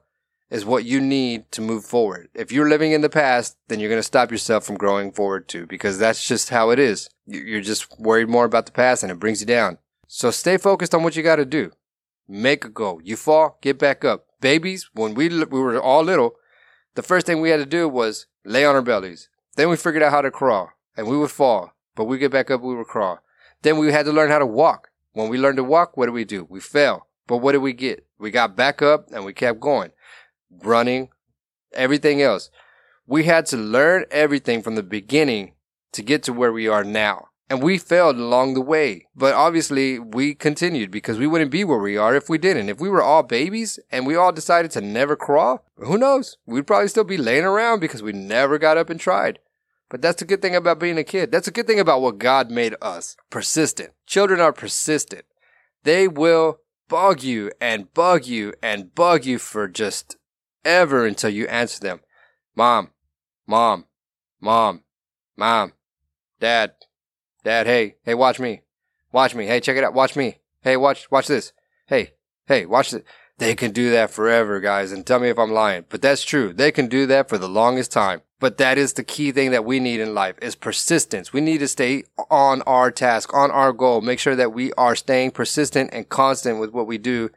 is 0.50 0.64
what 0.64 0.84
you 0.84 1.00
need 1.00 1.50
to 1.52 1.60
move 1.60 1.84
forward. 1.84 2.28
If 2.34 2.50
you're 2.50 2.68
living 2.68 2.92
in 2.92 3.00
the 3.00 3.08
past, 3.08 3.56
then 3.68 3.78
you're 3.78 3.88
going 3.88 4.00
to 4.00 4.02
stop 4.02 4.32
yourself 4.32 4.64
from 4.64 4.76
growing 4.76 5.12
forward 5.12 5.48
too, 5.48 5.66
because 5.66 5.98
that's 5.98 6.26
just 6.26 6.50
how 6.50 6.70
it 6.70 6.78
is. 6.78 7.08
You're 7.26 7.60
just 7.60 7.98
worried 8.00 8.28
more 8.28 8.44
about 8.44 8.66
the 8.66 8.72
past 8.72 9.02
and 9.02 9.12
it 9.12 9.20
brings 9.20 9.40
you 9.40 9.46
down. 9.46 9.78
So 10.08 10.32
stay 10.32 10.56
focused 10.56 10.94
on 10.94 11.04
what 11.04 11.14
you 11.14 11.22
got 11.22 11.36
to 11.36 11.44
do. 11.44 11.70
Make 12.28 12.64
a 12.64 12.68
goal. 12.68 13.00
You 13.02 13.16
fall, 13.16 13.58
get 13.62 13.78
back 13.78 14.04
up. 14.04 14.26
Babies, 14.40 14.90
when 14.92 15.14
we, 15.14 15.28
we 15.28 15.60
were 15.60 15.80
all 15.80 16.02
little, 16.02 16.34
the 16.96 17.02
first 17.02 17.26
thing 17.26 17.40
we 17.40 17.50
had 17.50 17.58
to 17.58 17.66
do 17.66 17.88
was 17.88 18.26
lay 18.44 18.64
on 18.64 18.74
our 18.74 18.82
bellies. 18.82 19.28
Then 19.54 19.68
we 19.68 19.76
figured 19.76 20.02
out 20.02 20.10
how 20.10 20.22
to 20.22 20.30
crawl 20.30 20.70
and 20.96 21.06
we 21.06 21.16
would 21.16 21.30
fall, 21.30 21.74
but 21.94 22.04
we 22.04 22.18
get 22.18 22.32
back 22.32 22.50
up, 22.50 22.60
we 22.60 22.74
would 22.74 22.86
crawl. 22.88 23.20
Then 23.62 23.78
we 23.78 23.92
had 23.92 24.06
to 24.06 24.12
learn 24.12 24.30
how 24.30 24.38
to 24.40 24.46
walk. 24.46 24.88
When 25.12 25.28
we 25.28 25.38
learned 25.38 25.58
to 25.58 25.64
walk, 25.64 25.96
what 25.96 26.06
did 26.06 26.12
we 26.12 26.24
do? 26.24 26.46
We 26.48 26.60
fell. 26.60 27.06
But 27.26 27.38
what 27.38 27.52
did 27.52 27.58
we 27.58 27.72
get? 27.72 28.06
We 28.18 28.32
got 28.32 28.56
back 28.56 28.82
up 28.82 29.06
and 29.12 29.24
we 29.24 29.32
kept 29.32 29.60
going 29.60 29.92
running, 30.62 31.08
everything 31.72 32.20
else. 32.22 32.50
We 33.06 33.24
had 33.24 33.46
to 33.46 33.56
learn 33.56 34.04
everything 34.10 34.62
from 34.62 34.74
the 34.74 34.82
beginning 34.82 35.54
to 35.92 36.02
get 36.02 36.22
to 36.24 36.32
where 36.32 36.52
we 36.52 36.68
are 36.68 36.84
now. 36.84 37.28
And 37.48 37.60
we 37.60 37.78
failed 37.78 38.16
along 38.16 38.54
the 38.54 38.60
way. 38.60 39.08
But 39.16 39.34
obviously 39.34 39.98
we 39.98 40.34
continued 40.34 40.92
because 40.92 41.18
we 41.18 41.26
wouldn't 41.26 41.50
be 41.50 41.64
where 41.64 41.80
we 41.80 41.96
are 41.96 42.14
if 42.14 42.28
we 42.28 42.38
didn't. 42.38 42.68
If 42.68 42.78
we 42.78 42.88
were 42.88 43.02
all 43.02 43.24
babies 43.24 43.80
and 43.90 44.06
we 44.06 44.14
all 44.14 44.30
decided 44.30 44.70
to 44.72 44.80
never 44.80 45.16
crawl, 45.16 45.64
who 45.76 45.98
knows? 45.98 46.36
We'd 46.46 46.68
probably 46.68 46.86
still 46.86 47.02
be 47.02 47.16
laying 47.16 47.44
around 47.44 47.80
because 47.80 48.04
we 48.04 48.12
never 48.12 48.56
got 48.56 48.78
up 48.78 48.88
and 48.88 49.00
tried. 49.00 49.40
But 49.88 50.00
that's 50.00 50.20
the 50.20 50.24
good 50.24 50.40
thing 50.40 50.54
about 50.54 50.78
being 50.78 50.96
a 50.96 51.02
kid. 51.02 51.32
That's 51.32 51.48
a 51.48 51.52
good 51.52 51.66
thing 51.66 51.80
about 51.80 52.00
what 52.00 52.18
God 52.18 52.52
made 52.52 52.76
us. 52.80 53.16
Persistent. 53.28 53.90
Children 54.06 54.40
are 54.40 54.52
persistent. 54.52 55.24
They 55.82 56.06
will 56.06 56.60
bug 56.88 57.24
you 57.24 57.50
and 57.60 57.92
bug 57.92 58.26
you 58.26 58.54
and 58.62 58.94
bug 58.94 59.24
you 59.24 59.38
for 59.40 59.66
just 59.66 60.16
ever 60.64 61.06
until 61.06 61.30
you 61.30 61.46
answer 61.46 61.80
them. 61.80 62.00
Mom, 62.54 62.90
mom, 63.46 63.86
mom, 64.40 64.82
mom, 65.36 65.72
dad, 66.40 66.72
dad, 67.44 67.66
hey, 67.66 67.96
hey, 68.04 68.14
watch 68.14 68.40
me. 68.40 68.62
Watch 69.12 69.34
me. 69.34 69.46
Hey, 69.46 69.60
check 69.60 69.76
it 69.76 69.84
out. 69.84 69.94
Watch 69.94 70.16
me. 70.16 70.38
Hey, 70.62 70.76
watch, 70.76 71.10
watch 71.10 71.26
this. 71.26 71.52
Hey, 71.86 72.12
hey, 72.46 72.66
watch 72.66 72.90
this. 72.90 73.02
They 73.38 73.54
can 73.54 73.72
do 73.72 73.90
that 73.90 74.10
forever, 74.10 74.60
guys, 74.60 74.92
and 74.92 75.06
tell 75.06 75.18
me 75.18 75.30
if 75.30 75.38
I'm 75.38 75.50
lying. 75.50 75.86
But 75.88 76.02
that's 76.02 76.22
true. 76.22 76.52
They 76.52 76.70
can 76.70 76.88
do 76.88 77.06
that 77.06 77.28
for 77.28 77.38
the 77.38 77.48
longest 77.48 77.90
time. 77.90 78.20
But 78.38 78.58
that 78.58 78.76
is 78.76 78.92
the 78.92 79.02
key 79.04 79.32
thing 79.32 79.50
that 79.50 79.64
we 79.64 79.80
need 79.80 80.00
in 80.00 80.14
life 80.14 80.36
is 80.42 80.54
persistence. 80.54 81.32
We 81.32 81.40
need 81.40 81.58
to 81.58 81.68
stay 81.68 82.04
on 82.30 82.60
our 82.62 82.90
task, 82.90 83.32
on 83.34 83.50
our 83.50 83.72
goal. 83.72 84.02
Make 84.02 84.18
sure 84.18 84.36
that 84.36 84.52
we 84.52 84.72
are 84.74 84.94
staying 84.94 85.30
persistent 85.30 85.90
and 85.92 86.08
constant 86.08 86.60
with 86.60 86.70
what 86.72 86.86
we 86.86 86.98
do 86.98 87.30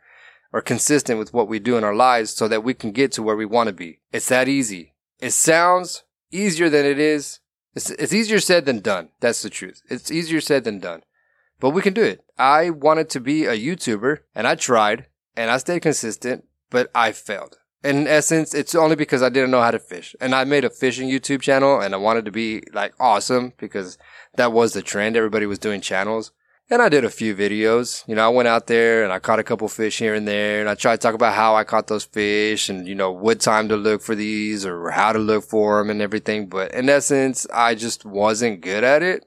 or 0.54 0.62
consistent 0.62 1.18
with 1.20 1.34
what 1.34 1.48
we 1.48 1.60
do 1.60 1.76
in 1.76 1.84
our 1.84 1.96
lives 1.96 2.32
so 2.32 2.48
that 2.48 2.64
we 2.64 2.76
can 2.76 2.92
get 2.92 3.12
to 3.12 3.24
where 3.24 3.36
we 3.36 3.46
want 3.46 3.68
to 3.68 3.74
be. 3.74 4.00
It's 4.12 4.30
that 4.30 4.48
easy. 4.48 4.94
It 5.20 5.32
sounds 5.32 6.04
easier 6.32 6.70
than 6.70 6.86
it 6.86 7.00
is. 7.00 7.40
It's, 7.76 7.90
it's 7.90 8.14
easier 8.14 8.40
said 8.40 8.66
than 8.66 8.80
done. 8.80 9.10
That's 9.20 9.42
the 9.42 9.50
truth. 9.50 9.82
It's 9.90 10.12
easier 10.12 10.40
said 10.40 10.64
than 10.64 10.80
done. 10.80 11.02
But 11.60 11.72
we 11.72 11.82
can 11.82 11.94
do 11.94 12.04
it. 12.04 12.24
I 12.38 12.70
wanted 12.70 13.10
to 13.12 13.20
be 13.20 13.46
a 13.46 13.58
YouTuber 13.58 14.20
and 14.36 14.46
I 14.46 14.56
tried 14.56 15.08
and 15.36 15.50
I 15.50 15.58
stayed 15.58 15.82
consistent, 15.82 16.46
but 16.70 16.92
I 16.94 17.12
failed. 17.12 17.58
In 17.84 18.08
essence, 18.08 18.54
it's 18.54 18.76
only 18.76 18.96
because 18.96 19.24
I 19.24 19.30
didn't 19.30 19.52
know 19.52 19.62
how 19.62 19.72
to 19.72 19.80
fish. 19.80 20.16
And 20.22 20.36
I 20.36 20.44
made 20.44 20.64
a 20.64 20.70
fishing 20.70 21.10
YouTube 21.10 21.42
channel 21.42 21.82
and 21.82 21.94
I 21.94 21.98
wanted 21.98 22.26
to 22.26 22.32
be 22.32 22.62
like 22.74 22.94
awesome 23.00 23.54
because 23.58 23.98
that 24.36 24.54
was 24.54 24.74
the 24.74 24.82
trend. 24.82 25.18
Everybody 25.18 25.48
was 25.48 25.60
doing 25.60 25.82
channels. 25.82 26.32
And 26.70 26.82
I 26.82 26.90
did 26.90 27.04
a 27.04 27.10
few 27.10 27.36
videos. 27.36 28.08
You 28.08 28.16
know, 28.16 28.26
I 28.26 28.30
went 28.30 28.48
out 28.48 28.68
there 28.68 29.04
and 29.04 29.12
I 29.12 29.20
caught 29.20 29.40
a 29.40 29.44
couple 29.44 29.68
fish 29.68 30.00
here 30.00 30.16
and 30.16 30.28
there 30.28 30.62
and 30.62 30.70
I 30.70 30.76
tried 30.76 30.96
to 30.96 31.02
talk 31.02 31.14
about 31.14 31.34
how 31.34 31.56
I 31.56 31.64
caught 31.64 31.88
those 31.88 32.06
fish 32.06 32.70
and, 32.70 32.88
you 32.88 32.96
know, 32.96 33.12
what 33.12 33.42
time 33.42 33.68
to 33.70 33.76
look 33.76 34.02
for 34.02 34.16
these 34.16 34.66
or 34.66 34.90
how 34.90 35.12
to 35.12 35.20
look 35.20 35.44
for 35.44 35.80
them 35.80 35.90
and 35.90 36.02
everything. 36.02 36.48
But 36.48 36.74
in 36.74 36.90
essence, 36.90 37.46
I 37.54 37.76
just 37.76 38.06
wasn't 38.06 38.62
good 38.62 38.84
at 38.84 39.04
it. 39.04 39.26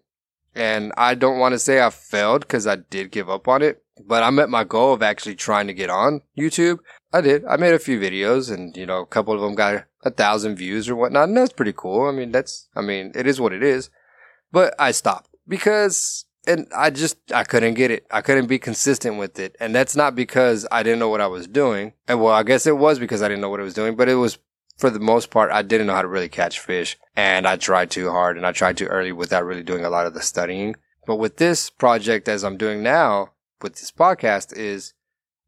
And 0.54 0.92
I 0.96 1.14
don't 1.14 1.38
want 1.38 1.52
to 1.52 1.58
say 1.58 1.82
I 1.82 1.90
failed 1.90 2.40
because 2.40 2.66
I 2.66 2.76
did 2.76 3.10
give 3.10 3.28
up 3.28 3.46
on 3.46 3.60
it, 3.60 3.82
but 4.02 4.22
I 4.22 4.30
met 4.30 4.48
my 4.48 4.64
goal 4.64 4.94
of 4.94 5.02
actually 5.02 5.34
trying 5.34 5.66
to 5.66 5.74
get 5.74 5.90
on 5.90 6.22
YouTube. 6.36 6.78
I 7.12 7.20
did. 7.20 7.44
I 7.44 7.58
made 7.58 7.74
a 7.74 7.78
few 7.78 8.00
videos 8.00 8.50
and, 8.50 8.74
you 8.74 8.86
know, 8.86 9.02
a 9.02 9.06
couple 9.06 9.34
of 9.34 9.42
them 9.42 9.54
got 9.54 9.84
a 10.02 10.10
thousand 10.10 10.56
views 10.56 10.88
or 10.88 10.96
whatnot. 10.96 11.28
And 11.28 11.36
that's 11.36 11.52
pretty 11.52 11.74
cool. 11.76 12.08
I 12.08 12.12
mean, 12.12 12.32
that's, 12.32 12.70
I 12.74 12.80
mean, 12.80 13.12
it 13.14 13.26
is 13.26 13.38
what 13.38 13.52
it 13.52 13.62
is. 13.62 13.90
But 14.50 14.74
I 14.78 14.92
stopped 14.92 15.28
because, 15.46 16.24
and 16.46 16.66
I 16.74 16.90
just, 16.90 17.16
I 17.32 17.44
couldn't 17.44 17.74
get 17.74 17.90
it. 17.90 18.06
I 18.10 18.20
couldn't 18.20 18.46
be 18.46 18.58
consistent 18.58 19.18
with 19.18 19.38
it. 19.38 19.56
And 19.60 19.74
that's 19.74 19.96
not 19.96 20.14
because 20.14 20.66
I 20.70 20.82
didn't 20.82 20.98
know 20.98 21.08
what 21.08 21.20
I 21.20 21.26
was 21.26 21.46
doing. 21.46 21.92
And 22.06 22.20
well, 22.20 22.32
I 22.32 22.42
guess 22.42 22.66
it 22.66 22.76
was 22.76 22.98
because 22.98 23.22
I 23.22 23.28
didn't 23.28 23.40
know 23.40 23.50
what 23.50 23.60
I 23.60 23.64
was 23.64 23.74
doing, 23.74 23.96
but 23.96 24.08
it 24.08 24.14
was 24.14 24.38
for 24.76 24.90
the 24.90 25.00
most 25.00 25.30
part, 25.30 25.50
I 25.50 25.62
didn't 25.62 25.86
know 25.86 25.94
how 25.94 26.02
to 26.02 26.08
really 26.08 26.28
catch 26.28 26.60
fish 26.60 26.98
and 27.16 27.46
I 27.46 27.56
tried 27.56 27.90
too 27.90 28.10
hard 28.10 28.36
and 28.36 28.46
I 28.46 28.52
tried 28.52 28.76
too 28.76 28.86
early 28.86 29.12
without 29.12 29.44
really 29.44 29.62
doing 29.62 29.84
a 29.84 29.90
lot 29.90 30.06
of 30.06 30.14
the 30.14 30.20
studying. 30.20 30.76
But 31.06 31.16
with 31.16 31.38
this 31.38 31.70
project, 31.70 32.28
as 32.28 32.44
I'm 32.44 32.58
doing 32.58 32.82
now 32.82 33.30
with 33.62 33.76
this 33.76 33.90
podcast 33.90 34.54
is 34.56 34.92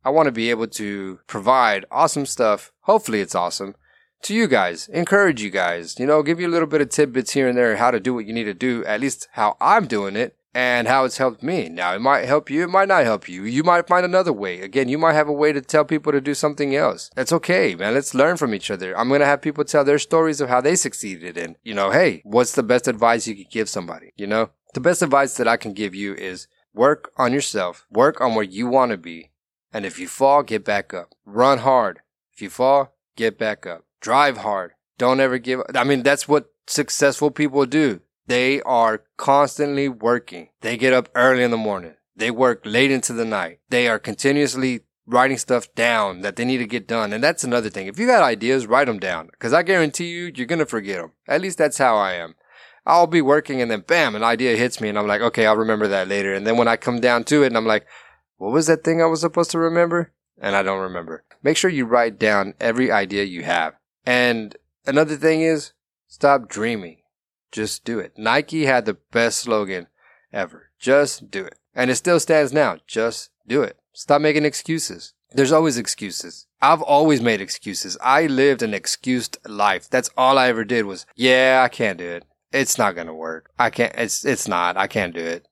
I 0.04 0.10
want 0.10 0.26
to 0.26 0.32
be 0.32 0.50
able 0.50 0.68
to 0.68 1.20
provide 1.26 1.84
awesome 1.90 2.24
stuff. 2.24 2.72
Hopefully 2.82 3.20
it's 3.20 3.34
awesome 3.34 3.74
to 4.22 4.34
you 4.34 4.48
guys, 4.48 4.88
encourage 4.88 5.42
you 5.42 5.50
guys, 5.50 5.98
you 5.98 6.06
know, 6.06 6.22
give 6.22 6.40
you 6.40 6.48
a 6.48 6.50
little 6.50 6.66
bit 6.66 6.80
of 6.80 6.88
tidbits 6.88 7.32
here 7.32 7.48
and 7.48 7.56
there, 7.56 7.76
how 7.76 7.90
to 7.90 8.00
do 8.00 8.14
what 8.14 8.26
you 8.26 8.32
need 8.32 8.44
to 8.44 8.54
do, 8.54 8.84
at 8.84 9.00
least 9.00 9.28
how 9.32 9.56
I'm 9.60 9.86
doing 9.86 10.16
it 10.16 10.38
and 10.58 10.88
how 10.88 11.04
it's 11.04 11.18
helped 11.18 11.40
me. 11.40 11.68
Now, 11.68 11.94
it 11.94 12.00
might 12.00 12.24
help 12.24 12.50
you, 12.50 12.64
it 12.64 12.68
might 12.68 12.88
not 12.88 13.04
help 13.04 13.28
you. 13.28 13.44
You 13.44 13.62
might 13.62 13.86
find 13.86 14.04
another 14.04 14.32
way. 14.32 14.60
Again, 14.60 14.88
you 14.88 14.98
might 14.98 15.12
have 15.12 15.28
a 15.28 15.32
way 15.32 15.52
to 15.52 15.60
tell 15.60 15.84
people 15.84 16.10
to 16.10 16.20
do 16.20 16.34
something 16.34 16.74
else. 16.74 17.12
That's 17.14 17.32
okay, 17.32 17.76
man. 17.76 17.94
Let's 17.94 18.12
learn 18.12 18.36
from 18.38 18.52
each 18.52 18.68
other. 18.68 18.98
I'm 18.98 19.06
going 19.06 19.20
to 19.20 19.26
have 19.26 19.40
people 19.40 19.62
tell 19.62 19.84
their 19.84 20.00
stories 20.00 20.40
of 20.40 20.48
how 20.48 20.60
they 20.60 20.74
succeeded 20.74 21.38
and, 21.38 21.54
you 21.62 21.74
know, 21.74 21.92
hey, 21.92 22.22
what's 22.24 22.56
the 22.56 22.64
best 22.64 22.88
advice 22.88 23.28
you 23.28 23.36
could 23.36 23.52
give 23.52 23.68
somebody? 23.68 24.12
You 24.16 24.26
know, 24.26 24.50
the 24.74 24.80
best 24.80 25.00
advice 25.00 25.36
that 25.36 25.46
I 25.46 25.56
can 25.56 25.74
give 25.74 25.94
you 25.94 26.12
is 26.14 26.48
work 26.74 27.12
on 27.16 27.32
yourself, 27.32 27.86
work 27.88 28.20
on 28.20 28.34
where 28.34 28.42
you 28.42 28.66
want 28.66 28.90
to 28.90 28.98
be. 28.98 29.30
And 29.72 29.86
if 29.86 30.00
you 30.00 30.08
fall, 30.08 30.42
get 30.42 30.64
back 30.64 30.92
up. 30.92 31.14
Run 31.24 31.58
hard. 31.58 32.00
If 32.34 32.42
you 32.42 32.50
fall, 32.50 32.96
get 33.14 33.38
back 33.38 33.64
up. 33.64 33.84
Drive 34.00 34.38
hard. 34.38 34.72
Don't 34.98 35.20
ever 35.20 35.38
give 35.38 35.60
up. 35.60 35.66
I 35.76 35.84
mean, 35.84 36.02
that's 36.02 36.26
what 36.26 36.50
successful 36.66 37.30
people 37.30 37.64
do. 37.64 38.00
They 38.28 38.61
are 38.62 39.04
constantly 39.16 39.88
working. 39.88 40.50
They 40.61 40.76
get 40.76 40.92
up 40.92 41.08
early 41.14 41.42
in 41.42 41.50
the 41.50 41.56
morning. 41.56 41.94
They 42.14 42.30
work 42.30 42.61
late 42.66 42.90
into 42.90 43.14
the 43.14 43.25
night. 43.25 43.61
They 43.70 43.88
are 43.88 43.99
continuously 43.99 44.80
writing 45.06 45.38
stuff 45.38 45.75
down 45.75 46.20
that 46.20 46.37
they 46.37 46.44
need 46.44 46.58
to 46.58 46.66
get 46.66 46.87
done. 46.87 47.14
And 47.14 47.25
that's 47.25 47.42
another 47.42 47.70
thing. 47.70 47.87
If 47.87 47.99
you 47.99 48.06
got 48.06 48.23
ideas, 48.23 48.66
write 48.66 48.85
them 48.85 48.99
down. 48.99 49.30
Cause 49.38 49.54
I 49.54 49.62
guarantee 49.62 50.08
you, 50.08 50.30
you're 50.35 50.47
going 50.47 50.58
to 50.58 50.66
forget 50.66 51.00
them. 51.00 51.12
At 51.26 51.40
least 51.40 51.56
that's 51.56 51.78
how 51.78 51.97
I 51.97 52.12
am. 52.12 52.35
I'll 52.85 53.06
be 53.06 53.23
working 53.23 53.62
and 53.62 53.70
then 53.70 53.80
bam, 53.80 54.14
an 54.14 54.23
idea 54.23 54.58
hits 54.58 54.78
me 54.78 54.90
and 54.90 54.99
I'm 54.99 55.06
like, 55.06 55.23
okay, 55.23 55.47
I'll 55.47 55.56
remember 55.56 55.88
that 55.88 56.08
later. 56.08 56.35
And 56.35 56.47
then 56.47 56.58
when 56.58 56.68
I 56.68 56.76
come 56.76 57.00
down 57.00 57.25
to 57.25 57.44
it 57.44 57.47
and 57.47 57.56
I'm 57.56 57.66
like, 57.66 57.87
what 58.37 58.52
was 58.52 58.66
that 58.66 58.85
thing 58.85 59.00
I 59.00 59.06
was 59.06 59.23
supposed 59.23 59.50
to 59.52 59.58
remember? 59.58 60.12
And 60.38 60.54
I 60.54 60.62
don't 60.62 60.80
remember. 60.80 61.25
Make 61.42 61.56
sure 61.56 61.70
you 61.70 61.87
write 61.87 62.18
down 62.18 62.52
every 62.61 62.92
idea 62.92 63.25
you 63.25 63.44
have. 63.44 63.73
And 64.04 64.54
another 64.87 65.16
thing 65.16 65.40
is 65.40 65.73
stop 66.08 66.47
dreaming. 66.49 66.99
Just 67.50 67.84
do 67.84 67.98
it. 67.98 68.12
Nike 68.16 68.66
had 68.66 68.84
the 68.84 68.98
best 69.12 69.38
slogan 69.38 69.86
ever. 70.32 70.70
Just 70.78 71.30
do 71.30 71.44
it. 71.44 71.58
And 71.74 71.90
it 71.90 71.96
still 71.96 72.20
stands 72.20 72.52
now. 72.52 72.78
Just 72.86 73.30
do 73.46 73.62
it. 73.62 73.78
Stop 73.92 74.20
making 74.20 74.44
excuses. 74.44 75.14
There's 75.32 75.52
always 75.52 75.76
excuses. 75.76 76.46
I've 76.60 76.82
always 76.82 77.20
made 77.20 77.40
excuses. 77.40 77.98
I 78.02 78.26
lived 78.26 78.62
an 78.62 78.74
excused 78.74 79.38
life. 79.46 79.88
That's 79.88 80.10
all 80.16 80.38
I 80.38 80.48
ever 80.48 80.64
did 80.64 80.86
was, 80.86 81.06
yeah, 81.14 81.62
I 81.64 81.68
can't 81.68 81.98
do 81.98 82.06
it. 82.06 82.24
It's 82.52 82.78
not 82.78 82.96
gonna 82.96 83.14
work. 83.14 83.50
I 83.58 83.70
can't, 83.70 83.94
it's, 83.96 84.24
it's 84.24 84.48
not. 84.48 84.76
I 84.76 84.86
can't 84.86 85.14
do 85.14 85.20
it. 85.20 85.46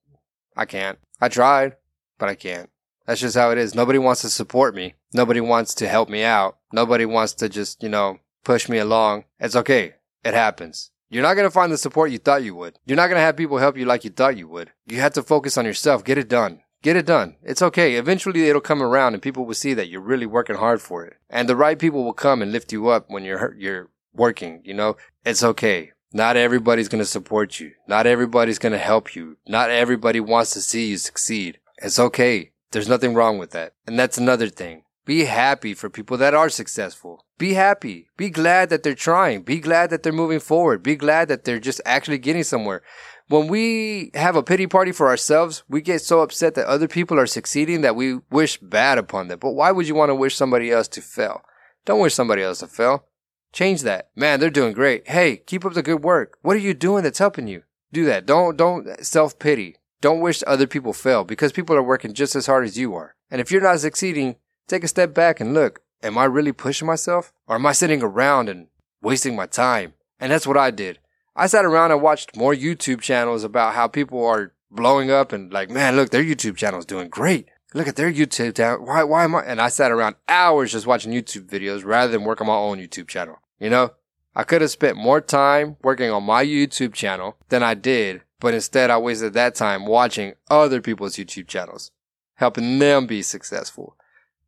I 0.57 0.65
can't. 0.65 0.99
I 1.21 1.29
tried, 1.29 1.77
but 2.19 2.29
I 2.29 2.35
can't. 2.35 2.71
That's 3.07 3.21
just 3.21 3.37
how 3.37 3.51
it 3.51 3.59
is. 3.59 3.75
Nobody 3.75 3.99
wants 3.99 4.23
to 4.23 4.31
support 4.31 4.75
me. 4.75 4.95
Nobody 5.13 5.41
wants 5.41 5.75
to 5.75 5.89
help 5.89 6.09
me 6.09 6.25
out. 6.25 6.59
Nobody 6.73 7.05
wants 7.05 7.35
to 7.35 7.49
just, 7.49 7.83
you 7.83 7.89
know, 7.89 8.19
push 8.43 8.69
me 8.69 8.79
along. 8.79 9.25
It's 9.39 9.57
okay. 9.57 9.95
It 10.25 10.35
happens. 10.35 10.91
You're 11.09 11.23
not 11.23 11.35
going 11.35 11.47
to 11.47 11.51
find 11.51 11.73
the 11.73 11.79
support 11.79 12.11
you 12.11 12.19
thought 12.19 12.43
you 12.43 12.55
would. 12.55 12.79
You're 12.85 12.97
not 12.97 13.07
going 13.07 13.17
to 13.17 13.25
have 13.25 13.37
people 13.37 13.59
help 13.59 13.77
you 13.77 13.85
like 13.85 14.05
you 14.05 14.11
thought 14.11 14.37
you 14.37 14.49
would. 14.49 14.73
You 14.87 15.01
have 15.01 15.15
to 15.15 15.23
focus 15.23 15.57
on 15.57 15.65
yourself. 15.65 16.05
Get 16.05 16.19
it 16.19 16.29
done. 16.29 16.63
Get 16.83 16.97
it 16.97 17.07
done. 17.07 17.37
It's 17.43 17.63
okay. 17.63 17.95
Eventually 17.95 18.49
it'll 18.49 18.61
come 18.61 18.83
around 18.83 19.15
and 19.15 19.23
people 19.23 19.45
will 19.47 19.55
see 19.55 19.75
that 19.75 19.89
you're 19.89 20.01
really 20.01 20.27
working 20.27 20.57
hard 20.57 20.83
for 20.83 21.05
it. 21.05 21.17
And 21.31 21.49
the 21.49 21.57
right 21.57 21.79
people 21.79 22.05
will 22.05 22.13
come 22.13 22.43
and 22.43 22.53
lift 22.53 22.73
you 22.73 22.89
up 22.89 23.07
when 23.09 23.25
you're, 23.25 23.55
you're 23.55 23.91
working, 24.13 24.63
you 24.65 24.75
know? 24.75 24.97
It's 25.25 25.43
okay. 25.43 25.93
Not 26.13 26.37
everybody's 26.37 26.89
going 26.89 27.03
to 27.03 27.05
support 27.05 27.61
you. 27.61 27.73
Not 27.87 28.07
everybody's 28.07 28.59
going 28.59 28.73
to 28.73 28.79
help 28.79 29.15
you. 29.15 29.37
Not 29.47 29.71
everybody 29.71 30.21
wants 30.21 30.53
to 30.53 30.61
see 30.61 30.87
you 30.87 30.97
succeed. 30.97 31.59
It's 31.79 31.99
okay. 31.99 32.53
There's 32.73 32.89
nothing 32.89 33.15
wrong 33.15 33.39
with 33.39 33.51
that. 33.51 33.75
And 33.87 33.99
that's 33.99 34.19
another 34.19 34.49
thing. 34.49 34.83
Be 35.07 35.25
happy 35.25 35.73
for 35.73 35.89
people 35.89 36.17
that 36.17 36.35
are 36.35 36.49
successful. 36.49 37.25
Be 37.39 37.55
happy. 37.55 38.09
Be 38.17 38.29
glad 38.29 38.71
that 38.71 38.83
they're 38.83 38.97
trying. 38.97 39.43
Be 39.43 39.61
glad 39.61 39.91
that 39.91 40.03
they're 40.03 40.13
moving 40.13 40.41
forward. 40.41 40.83
Be 40.83 40.97
glad 40.97 41.29
that 41.29 41.45
they're 41.45 41.61
just 41.61 41.81
actually 41.87 42.19
getting 42.19 42.43
somewhere. 42.43 42.83
When 43.29 43.47
we 43.47 44.11
have 44.15 44.35
a 44.35 44.43
pity 44.43 44.67
party 44.67 44.91
for 44.91 45.07
ourselves, 45.07 45.63
we 45.69 45.81
get 45.81 46.03
so 46.03 46.23
upset 46.23 46.57
that 46.57 46.67
other 46.67 46.89
people 46.89 47.21
are 47.21 47.27
succeeding 47.27 47.83
that 47.83 47.95
we 47.95 48.19
wish 48.31 48.59
bad 48.59 48.99
upon 48.99 49.29
them. 49.29 49.39
But 49.39 49.53
why 49.53 49.71
would 49.71 49.87
you 49.87 49.95
want 49.95 50.11
to 50.11 50.15
wish 50.15 50.35
somebody 50.35 50.73
else 50.73 50.89
to 50.89 51.01
fail? 51.01 51.43
Don't 51.85 52.01
wish 52.01 52.15
somebody 52.15 52.43
else 52.43 52.59
to 52.59 52.67
fail. 52.67 53.05
Change 53.53 53.83
that. 53.83 54.11
Man, 54.17 54.41
they're 54.41 54.51
doing 54.51 54.73
great. 54.73 55.07
Hey, 55.07 55.37
keep 55.37 55.65
up 55.65 55.75
the 55.75 55.85
good 55.85 56.03
work. 56.03 56.37
What 56.43 56.57
are 56.57 56.61
you 56.61 56.75
doing 56.75 57.05
that's 57.05 57.21
helping 57.21 57.47
you? 57.47 57.63
Do 57.93 58.05
that. 58.07 58.27
Don't, 58.27 58.57
don't 58.57 59.05
self 59.07 59.39
pity. 59.39 59.77
Don't 60.01 60.21
wish 60.21 60.43
other 60.47 60.67
people 60.67 60.93
fail 60.93 61.23
because 61.23 61.53
people 61.53 61.77
are 61.77 61.83
working 61.83 62.13
just 62.13 62.35
as 62.35 62.47
hard 62.47 62.65
as 62.65 62.77
you 62.77 62.95
are. 62.95 63.15
And 63.31 63.41
if 63.41 63.53
you're 63.53 63.63
not 63.63 63.81
succeeding, 63.81 64.37
take 64.67 64.85
a 64.85 64.89
step 64.89 65.15
back 65.15 65.41
and 65.41 65.55
look, 65.55 65.81
am 66.03 66.19
I 66.19 66.25
really 66.25 66.53
pushing 66.53 66.87
myself? 66.87 67.33
Or 67.47 67.57
am 67.57 67.67
I 67.67 67.73
sitting 67.73 68.03
around 68.03 68.49
and 68.49 68.69
wasting 69.03 69.37
my 69.37 69.47
time? 69.47 69.95
And 70.21 70.33
that's 70.33 70.47
what 70.47 70.57
I 70.57 70.71
did. 70.71 70.99
I 71.35 71.47
sat 71.47 71.65
around 71.65 71.93
and 71.93 72.03
watched 72.03 72.37
more 72.37 72.55
YouTube 72.55 73.01
channels 73.01 73.45
about 73.45 73.75
how 73.75 73.89
people 73.89 74.25
are 74.25 74.53
blowing 74.71 75.11
up 75.11 75.33
and 75.33 75.53
like, 75.53 75.71
man, 75.71 75.97
look, 75.97 76.11
their 76.11 76.25
YouTube 76.25 76.57
channel 76.57 76.79
is 76.79 76.87
doing 76.87 77.09
great. 77.09 77.49
Look 77.75 77.89
at 77.89 77.97
their 77.97 78.13
YouTube 78.13 78.57
channel. 78.57 78.87
Why, 78.87 79.03
why 79.03 79.25
am 79.25 79.35
I? 79.35 79.43
And 79.43 79.61
I 79.61 79.69
sat 79.69 79.93
around 79.93 80.17
hours 80.29 80.73
just 80.73 80.87
watching 80.87 81.13
YouTube 81.13 81.49
videos 81.49 81.85
rather 81.85 82.11
than 82.11 82.25
work 82.25 82.41
on 82.41 82.47
my 82.47 82.55
own 82.55 82.79
YouTube 82.79 83.09
channel. 83.09 83.37
You 83.61 83.69
know, 83.69 83.93
I 84.35 84.45
could 84.45 84.63
have 84.63 84.71
spent 84.71 84.97
more 84.97 85.21
time 85.21 85.77
working 85.83 86.11
on 86.11 86.23
my 86.23 86.45
YouTube 86.45 86.95
channel 86.95 87.37
than 87.49 87.63
I 87.63 87.75
did, 87.75 88.23
but 88.41 88.55
instead 88.55 88.91
I 88.91 88.99
wasted 88.99 89.35
that 89.35 89.55
time 89.55 89.87
watching 89.87 90.35
other 90.51 90.81
people's 90.81 91.17
YouTube 91.17 91.49
channels, 91.49 91.91
helping 92.35 92.79
them 92.79 93.07
be 93.07 93.21
successful 93.23 93.97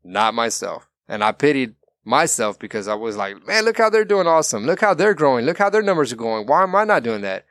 not 0.08 0.34
myself. 0.34 0.88
And 1.06 1.22
I 1.22 1.32
pitied 1.32 1.74
myself 2.04 2.58
because 2.58 2.88
I 2.88 2.94
was 2.94 3.16
like, 3.16 3.46
man, 3.46 3.64
look 3.64 3.78
how 3.78 3.90
they're 3.90 4.04
doing 4.04 4.26
awesome. 4.26 4.64
Look 4.64 4.80
how 4.80 4.94
they're 4.94 5.14
growing. 5.14 5.44
Look 5.44 5.58
how 5.58 5.70
their 5.70 5.82
numbers 5.82 6.12
are 6.12 6.16
going. 6.16 6.46
Why 6.46 6.62
am 6.62 6.74
I 6.74 6.84
not 6.84 7.02
doing 7.02 7.20
that? 7.22 7.44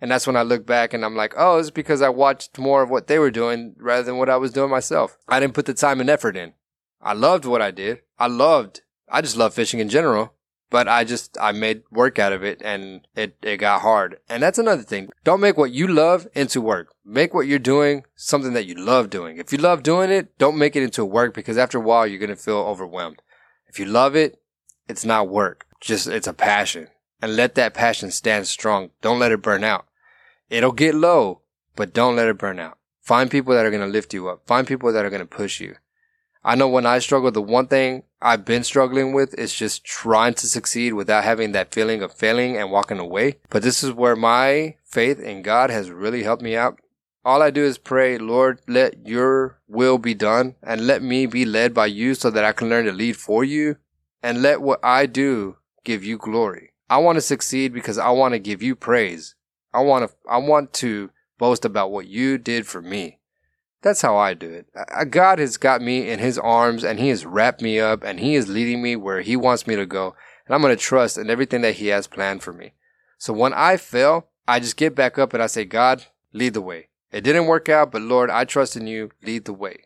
And 0.00 0.10
that's 0.10 0.26
when 0.26 0.36
I 0.36 0.42
look 0.42 0.66
back 0.66 0.92
and 0.92 1.04
I'm 1.04 1.16
like, 1.16 1.32
oh, 1.36 1.58
it's 1.58 1.70
because 1.70 2.02
I 2.02 2.08
watched 2.08 2.58
more 2.58 2.82
of 2.82 2.90
what 2.90 3.06
they 3.06 3.18
were 3.18 3.30
doing 3.30 3.74
rather 3.78 4.02
than 4.02 4.18
what 4.18 4.28
I 4.28 4.36
was 4.36 4.52
doing 4.52 4.70
myself. 4.70 5.16
I 5.28 5.40
didn't 5.40 5.54
put 5.54 5.66
the 5.66 5.74
time 5.74 6.00
and 6.00 6.10
effort 6.10 6.36
in. 6.36 6.54
I 7.00 7.14
loved 7.14 7.44
what 7.44 7.62
I 7.62 7.70
did. 7.70 8.00
I 8.18 8.26
loved, 8.26 8.82
I 9.08 9.20
just 9.22 9.36
love 9.36 9.54
fishing 9.54 9.80
in 9.80 9.88
general. 9.88 10.34
But 10.72 10.88
I 10.88 11.04
just, 11.04 11.36
I 11.38 11.52
made 11.52 11.82
work 11.90 12.18
out 12.18 12.32
of 12.32 12.42
it 12.42 12.62
and 12.64 13.06
it, 13.14 13.36
it 13.42 13.58
got 13.58 13.82
hard. 13.82 14.16
And 14.30 14.42
that's 14.42 14.58
another 14.58 14.82
thing. 14.82 15.10
Don't 15.22 15.42
make 15.42 15.58
what 15.58 15.70
you 15.70 15.86
love 15.86 16.26
into 16.34 16.62
work. 16.62 16.94
Make 17.04 17.34
what 17.34 17.46
you're 17.46 17.58
doing 17.58 18.04
something 18.16 18.54
that 18.54 18.64
you 18.64 18.74
love 18.74 19.10
doing. 19.10 19.36
If 19.36 19.52
you 19.52 19.58
love 19.58 19.82
doing 19.82 20.10
it, 20.10 20.36
don't 20.38 20.56
make 20.56 20.74
it 20.74 20.82
into 20.82 21.04
work 21.04 21.34
because 21.34 21.58
after 21.58 21.76
a 21.76 21.82
while, 21.82 22.06
you're 22.06 22.18
going 22.18 22.30
to 22.30 22.36
feel 22.36 22.56
overwhelmed. 22.56 23.20
If 23.68 23.78
you 23.78 23.84
love 23.84 24.16
it, 24.16 24.40
it's 24.88 25.04
not 25.04 25.28
work. 25.28 25.66
Just, 25.78 26.06
it's 26.06 26.26
a 26.26 26.32
passion 26.32 26.88
and 27.20 27.36
let 27.36 27.54
that 27.56 27.74
passion 27.74 28.10
stand 28.10 28.46
strong. 28.46 28.92
Don't 29.02 29.18
let 29.18 29.30
it 29.30 29.42
burn 29.42 29.64
out. 29.64 29.84
It'll 30.48 30.72
get 30.72 30.94
low, 30.94 31.42
but 31.76 31.92
don't 31.92 32.16
let 32.16 32.28
it 32.28 32.38
burn 32.38 32.58
out. 32.58 32.78
Find 33.02 33.30
people 33.30 33.52
that 33.54 33.66
are 33.66 33.70
going 33.70 33.82
to 33.82 33.86
lift 33.86 34.14
you 34.14 34.30
up. 34.30 34.46
Find 34.46 34.66
people 34.66 34.90
that 34.90 35.04
are 35.04 35.10
going 35.10 35.20
to 35.20 35.26
push 35.26 35.60
you. 35.60 35.76
I 36.44 36.56
know 36.56 36.68
when 36.68 36.86
I 36.86 36.98
struggle, 36.98 37.30
the 37.30 37.40
one 37.40 37.68
thing 37.68 38.02
I've 38.20 38.44
been 38.44 38.64
struggling 38.64 39.12
with 39.12 39.32
is 39.38 39.54
just 39.54 39.84
trying 39.84 40.34
to 40.34 40.46
succeed 40.48 40.94
without 40.94 41.22
having 41.22 41.52
that 41.52 41.72
feeling 41.72 42.02
of 42.02 42.12
failing 42.12 42.56
and 42.56 42.70
walking 42.70 42.98
away. 42.98 43.36
But 43.48 43.62
this 43.62 43.84
is 43.84 43.92
where 43.92 44.16
my 44.16 44.76
faith 44.84 45.20
in 45.20 45.42
God 45.42 45.70
has 45.70 45.90
really 45.90 46.24
helped 46.24 46.42
me 46.42 46.56
out. 46.56 46.80
All 47.24 47.42
I 47.42 47.50
do 47.50 47.62
is 47.62 47.78
pray, 47.78 48.18
Lord, 48.18 48.60
let 48.66 49.06
your 49.06 49.60
will 49.68 49.98
be 49.98 50.14
done 50.14 50.56
and 50.62 50.86
let 50.88 51.02
me 51.02 51.26
be 51.26 51.44
led 51.44 51.72
by 51.72 51.86
you 51.86 52.14
so 52.16 52.30
that 52.30 52.44
I 52.44 52.52
can 52.52 52.68
learn 52.68 52.86
to 52.86 52.92
lead 52.92 53.16
for 53.16 53.44
you 53.44 53.76
and 54.22 54.42
let 54.42 54.60
what 54.60 54.80
I 54.84 55.06
do 55.06 55.58
give 55.84 56.02
you 56.02 56.18
glory. 56.18 56.72
I 56.90 56.98
want 56.98 57.16
to 57.16 57.22
succeed 57.22 57.72
because 57.72 57.98
I 57.98 58.10
want 58.10 58.32
to 58.34 58.40
give 58.40 58.62
you 58.62 58.74
praise. 58.74 59.36
I 59.72 59.80
want 59.80 60.10
to, 60.10 60.16
I 60.28 60.38
want 60.38 60.72
to 60.74 61.10
boast 61.38 61.64
about 61.64 61.92
what 61.92 62.08
you 62.08 62.38
did 62.38 62.66
for 62.66 62.82
me. 62.82 63.18
That's 63.82 64.02
how 64.02 64.16
I 64.16 64.34
do 64.34 64.48
it. 64.48 64.66
Uh, 64.74 64.84
uh, 64.92 65.04
God 65.04 65.38
has 65.38 65.56
got 65.56 65.82
me 65.82 66.08
in 66.08 66.20
his 66.20 66.38
arms 66.38 66.84
and 66.84 66.98
he 66.98 67.08
has 67.08 67.26
wrapped 67.26 67.60
me 67.60 67.80
up 67.80 68.04
and 68.04 68.20
he 68.20 68.36
is 68.36 68.48
leading 68.48 68.80
me 68.80 68.96
where 68.96 69.20
he 69.20 69.36
wants 69.36 69.66
me 69.66 69.76
to 69.76 69.86
go. 69.86 70.14
And 70.46 70.54
I'm 70.54 70.62
going 70.62 70.74
to 70.74 70.80
trust 70.80 71.18
in 71.18 71.28
everything 71.28 71.62
that 71.62 71.74
he 71.74 71.88
has 71.88 72.06
planned 72.06 72.42
for 72.42 72.52
me. 72.52 72.72
So 73.18 73.32
when 73.32 73.52
I 73.52 73.76
fail, 73.76 74.28
I 74.46 74.60
just 74.60 74.76
get 74.76 74.94
back 74.94 75.18
up 75.18 75.34
and 75.34 75.42
I 75.42 75.46
say, 75.46 75.64
God, 75.64 76.06
lead 76.32 76.54
the 76.54 76.60
way. 76.60 76.88
It 77.10 77.22
didn't 77.22 77.46
work 77.46 77.68
out, 77.68 77.92
but 77.92 78.02
Lord, 78.02 78.30
I 78.30 78.44
trust 78.44 78.76
in 78.76 78.86
you. 78.86 79.10
Lead 79.22 79.44
the 79.44 79.52
way. 79.52 79.84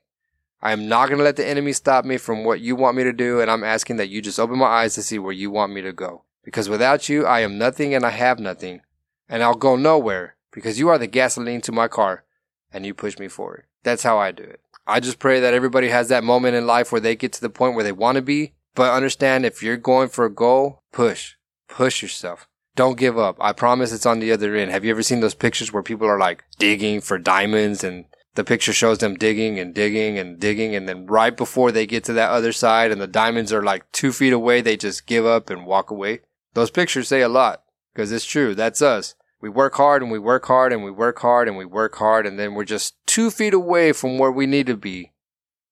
I 0.63 0.73
am 0.73 0.89
not 0.89 1.09
going 1.09 1.19
to 1.19 1.25
let 1.25 1.37
the 1.37 1.47
enemy 1.47 1.73
stop 1.73 2.05
me 2.05 2.17
from 2.19 2.45
what 2.45 2.61
you 2.61 2.77
want 2.77 2.97
me 2.97 3.05
to 3.05 3.13
do. 3.13 3.41
And 3.41 3.51
I'm 3.51 3.65
asking 3.65 3.97
that 3.97 4.09
you 4.09 4.23
just 4.23 4.39
open 4.39 4.59
my 4.59 4.67
eyes 4.67 4.95
to 4.95 5.03
see 5.03 5.19
where 5.19 5.33
you 5.33 5.51
want 5.51 5.73
me 5.73 5.83
to 5.83 5.93
go. 5.93 6.23
Because 6.45 6.69
without 6.69 7.09
you, 7.09 7.27
I 7.27 7.41
am 7.41 7.59
nothing 7.59 7.95
and 7.95 8.05
I 8.05 8.11
have 8.11 8.39
nothing. 8.39 8.83
And 9.29 9.43
I'll 9.43 9.55
go 9.55 9.75
nowhere 9.77 10.37
because 10.53 10.79
you 10.79 10.89
are 10.89 10.99
the 10.99 11.07
gasoline 11.07 11.61
to 11.63 11.73
my 11.73 11.89
car 11.89 12.25
and 12.73 12.87
you 12.87 12.95
push 12.95 13.19
me 13.19 13.29
forward. 13.29 13.65
That's 13.87 14.03
how 14.03 14.19
I 14.19 14.33
do 14.33 14.43
it. 14.43 14.59
I 14.85 14.99
just 14.99 15.21
pray 15.21 15.39
that 15.39 15.55
everybody 15.55 15.91
has 15.91 16.09
that 16.09 16.25
moment 16.25 16.57
in 16.57 16.67
life 16.67 16.91
where 16.91 17.01
they 17.01 17.15
get 17.15 17.33
to 17.35 17.41
the 17.41 17.49
point 17.49 17.77
where 17.77 17.85
they 17.85 17.93
want 17.93 18.17
to 18.17 18.23
be. 18.23 18.55
But 18.75 18.93
understand 18.93 19.47
if 19.47 19.63
you're 19.63 19.77
going 19.77 20.09
for 20.09 20.25
a 20.25 20.35
goal, 20.35 20.83
push, 20.93 21.35
push 21.69 22.03
yourself. 22.03 22.49
Don't 22.75 22.99
give 22.99 23.17
up. 23.17 23.37
I 23.39 23.53
promise 23.53 23.93
it's 23.93 24.05
on 24.05 24.19
the 24.19 24.33
other 24.33 24.57
end. 24.57 24.73
Have 24.73 24.85
you 24.85 24.91
ever 24.91 25.05
seen 25.05 25.21
those 25.21 25.35
pictures 25.35 25.73
where 25.73 25.85
people 25.85 26.09
are 26.09 26.19
like 26.19 26.43
digging 26.59 27.01
for 27.01 27.17
diamonds 27.17 27.85
and 27.85 28.07
the 28.35 28.43
picture 28.43 28.73
shows 28.73 28.99
them 28.99 29.15
digging 29.15 29.61
and 29.61 29.73
digging 29.73 30.19
and 30.19 30.41
digging. 30.41 30.75
And 30.75 30.89
then 30.89 31.07
right 31.07 31.35
before 31.35 31.71
they 31.71 31.87
get 31.87 32.03
to 32.05 32.13
that 32.15 32.31
other 32.31 32.53
side 32.53 32.91
and 32.91 33.01
the 33.01 33.07
diamonds 33.07 33.53
are 33.53 33.63
like 33.63 33.91
two 33.93 34.11
feet 34.11 34.33
away, 34.33 34.63
they 34.63 34.77
just 34.77 35.07
give 35.07 35.25
up 35.25 35.49
and 35.49 35.65
walk 35.65 35.93
away. 35.93 36.23
Those 36.55 36.73
pictures 36.73 37.07
say 37.07 37.21
a 37.21 37.29
lot 37.29 37.63
because 37.95 38.11
it's 38.11 38.27
true. 38.27 38.57
That's 38.57 38.83
us 38.83 39.15
we 39.41 39.49
work 39.49 39.75
hard 39.75 40.03
and 40.03 40.11
we 40.11 40.19
work 40.19 40.47
hard 40.47 40.73
and 40.73 40.83
we 40.83 40.91
work 40.91 41.19
hard 41.21 41.49
and 41.49 41.57
we 41.57 41.65
work 41.65 41.97
hard 41.97 42.27
and 42.27 42.39
then 42.39 42.55
we're 42.55 42.65
just 42.65 42.95
two 43.17 43.31
feet 43.31 43.55
away 43.55 43.93
from 43.93 44.19
where 44.19 44.31
we 44.31 44.45
need 44.45 44.67
to 44.67 44.77
be. 44.77 45.11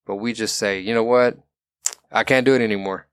But 0.07 0.15
we 0.15 0.33
just 0.33 0.57
say, 0.57 0.79
you 0.79 0.95
know 0.95 1.03
what? 1.03 1.37
I 2.11 2.23
can't 2.23 2.43
do 2.43 2.55
it 2.55 2.61
anymore. 2.61 3.07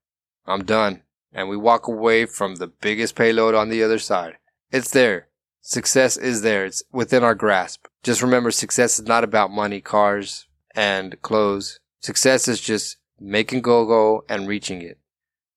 I'm 0.47 0.65
done. 0.65 1.03
And 1.35 1.51
we 1.51 1.57
walk 1.59 1.87
away 1.87 2.25
from 2.25 2.55
the 2.55 2.69
biggest 2.69 3.15
payload 3.15 3.55
on 3.55 3.69
the 3.69 3.83
other 3.83 3.99
side. 3.99 4.39
It's 4.71 4.91
there. 4.91 5.29
Success 5.61 6.17
is 6.17 6.41
there. 6.41 6.65
It's 6.65 6.83
within 6.91 7.23
our 7.23 7.35
grasp. 7.35 7.89
Just 8.03 8.23
remember 8.23 8.51
success 8.51 8.99
is 8.99 9.07
not 9.07 9.23
about 9.23 9.51
money, 9.51 9.83
cars, 9.83 10.47
and 10.75 11.21
clothes. 11.21 11.79
Success 12.01 12.49
is 12.49 12.63
just 12.63 12.97
making 13.21 13.61
go 13.61 13.85
go 13.85 14.25
and 14.31 14.49
reaching 14.49 14.81
it. 14.81 14.99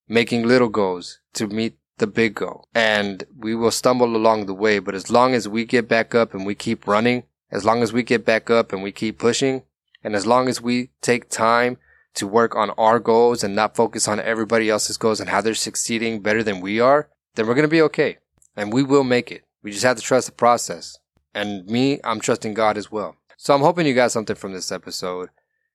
Making 0.10 0.46
little 0.46 0.68
goals 0.68 1.20
to 1.36 1.48
meet 1.48 1.78
the 1.98 2.08
big 2.08 2.36
goal. 2.36 2.68
And 2.76 3.24
we 3.38 3.56
will 3.56 3.72
stumble 3.72 4.18
along 4.18 4.48
the 4.48 4.54
way, 4.54 4.80
but 4.80 4.96
as 4.96 5.10
long 5.10 5.34
as 5.34 5.48
we 5.48 5.64
get 5.64 5.88
back 5.88 6.14
up 6.14 6.34
and 6.34 6.46
we 6.46 6.56
keep 6.56 6.86
running, 6.86 7.24
as 7.52 7.66
long 7.66 7.84
as 7.84 7.94
we 7.94 8.04
get 8.04 8.26
back 8.26 8.50
up 8.50 8.74
and 8.74 8.84
we 8.84 8.92
keep 8.92 9.18
pushing, 9.20 9.64
and 10.04 10.16
as 10.16 10.26
long 10.26 10.48
as 10.48 10.62
we 10.62 10.90
take 11.02 11.30
time 11.30 11.78
to 12.16 12.28
work 12.28 12.56
on 12.56 12.70
our 12.72 13.00
goals 13.00 13.44
and 13.44 13.56
not 13.56 13.76
focus 13.76 14.08
on 14.08 14.20
everybody 14.20 14.70
else's 14.70 14.98
goals 14.98 15.20
and 15.20 15.30
how 15.30 15.42
they're 15.42 15.54
succeeding 15.54 16.22
better 16.22 16.44
than 16.44 16.62
we 16.62 16.80
are, 16.80 17.10
then 17.36 17.48
we're 17.48 17.54
going 17.54 17.64
to 17.64 17.70
be 17.70 17.82
okay. 17.82 18.18
And 18.56 18.72
we 18.72 18.84
will 18.84 19.04
make 19.04 19.32
it. 19.32 19.44
We 19.62 19.72
just 19.72 19.84
have 19.84 19.98
to 19.98 20.04
trust 20.04 20.28
the 20.28 20.34
process. 20.34 20.98
And 21.34 21.66
me, 21.66 22.00
I'm 22.04 22.20
trusting 22.20 22.54
God 22.54 22.78
as 22.78 22.92
well. 22.92 23.18
So 23.38 23.54
I'm 23.54 23.62
hoping 23.62 23.86
you 23.86 23.94
got 23.94 24.12
something 24.12 24.36
from 24.36 24.54
this 24.54 24.72
episode. 24.72 25.30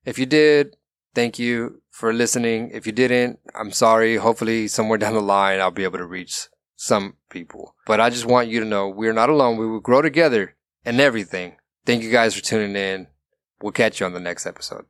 If 0.04 0.18
you 0.18 0.24
did, 0.24 0.76
thank 1.14 1.38
you 1.38 1.82
for 1.90 2.12
listening. 2.12 2.70
If 2.72 2.86
you 2.86 2.92
didn't, 2.92 3.38
I'm 3.54 3.72
sorry. 3.72 4.16
Hopefully, 4.16 4.68
somewhere 4.68 4.96
down 4.96 5.14
the 5.14 5.20
line, 5.20 5.60
I'll 5.60 5.70
be 5.70 5.84
able 5.84 5.98
to 5.98 6.06
reach 6.06 6.48
some 6.76 7.16
people. 7.28 7.74
But 7.86 8.00
I 8.00 8.08
just 8.08 8.24
want 8.24 8.48
you 8.48 8.60
to 8.60 8.66
know 8.66 8.88
we're 8.88 9.12
not 9.12 9.28
alone. 9.28 9.58
We 9.58 9.66
will 9.66 9.80
grow 9.80 10.00
together 10.00 10.56
and 10.84 10.98
everything. 11.00 11.56
Thank 11.90 12.04
you 12.04 12.12
guys 12.12 12.36
for 12.36 12.40
tuning 12.40 12.76
in. 12.76 13.08
We'll 13.60 13.72
catch 13.72 13.98
you 13.98 14.06
on 14.06 14.12
the 14.12 14.20
next 14.20 14.46
episode. 14.46 14.86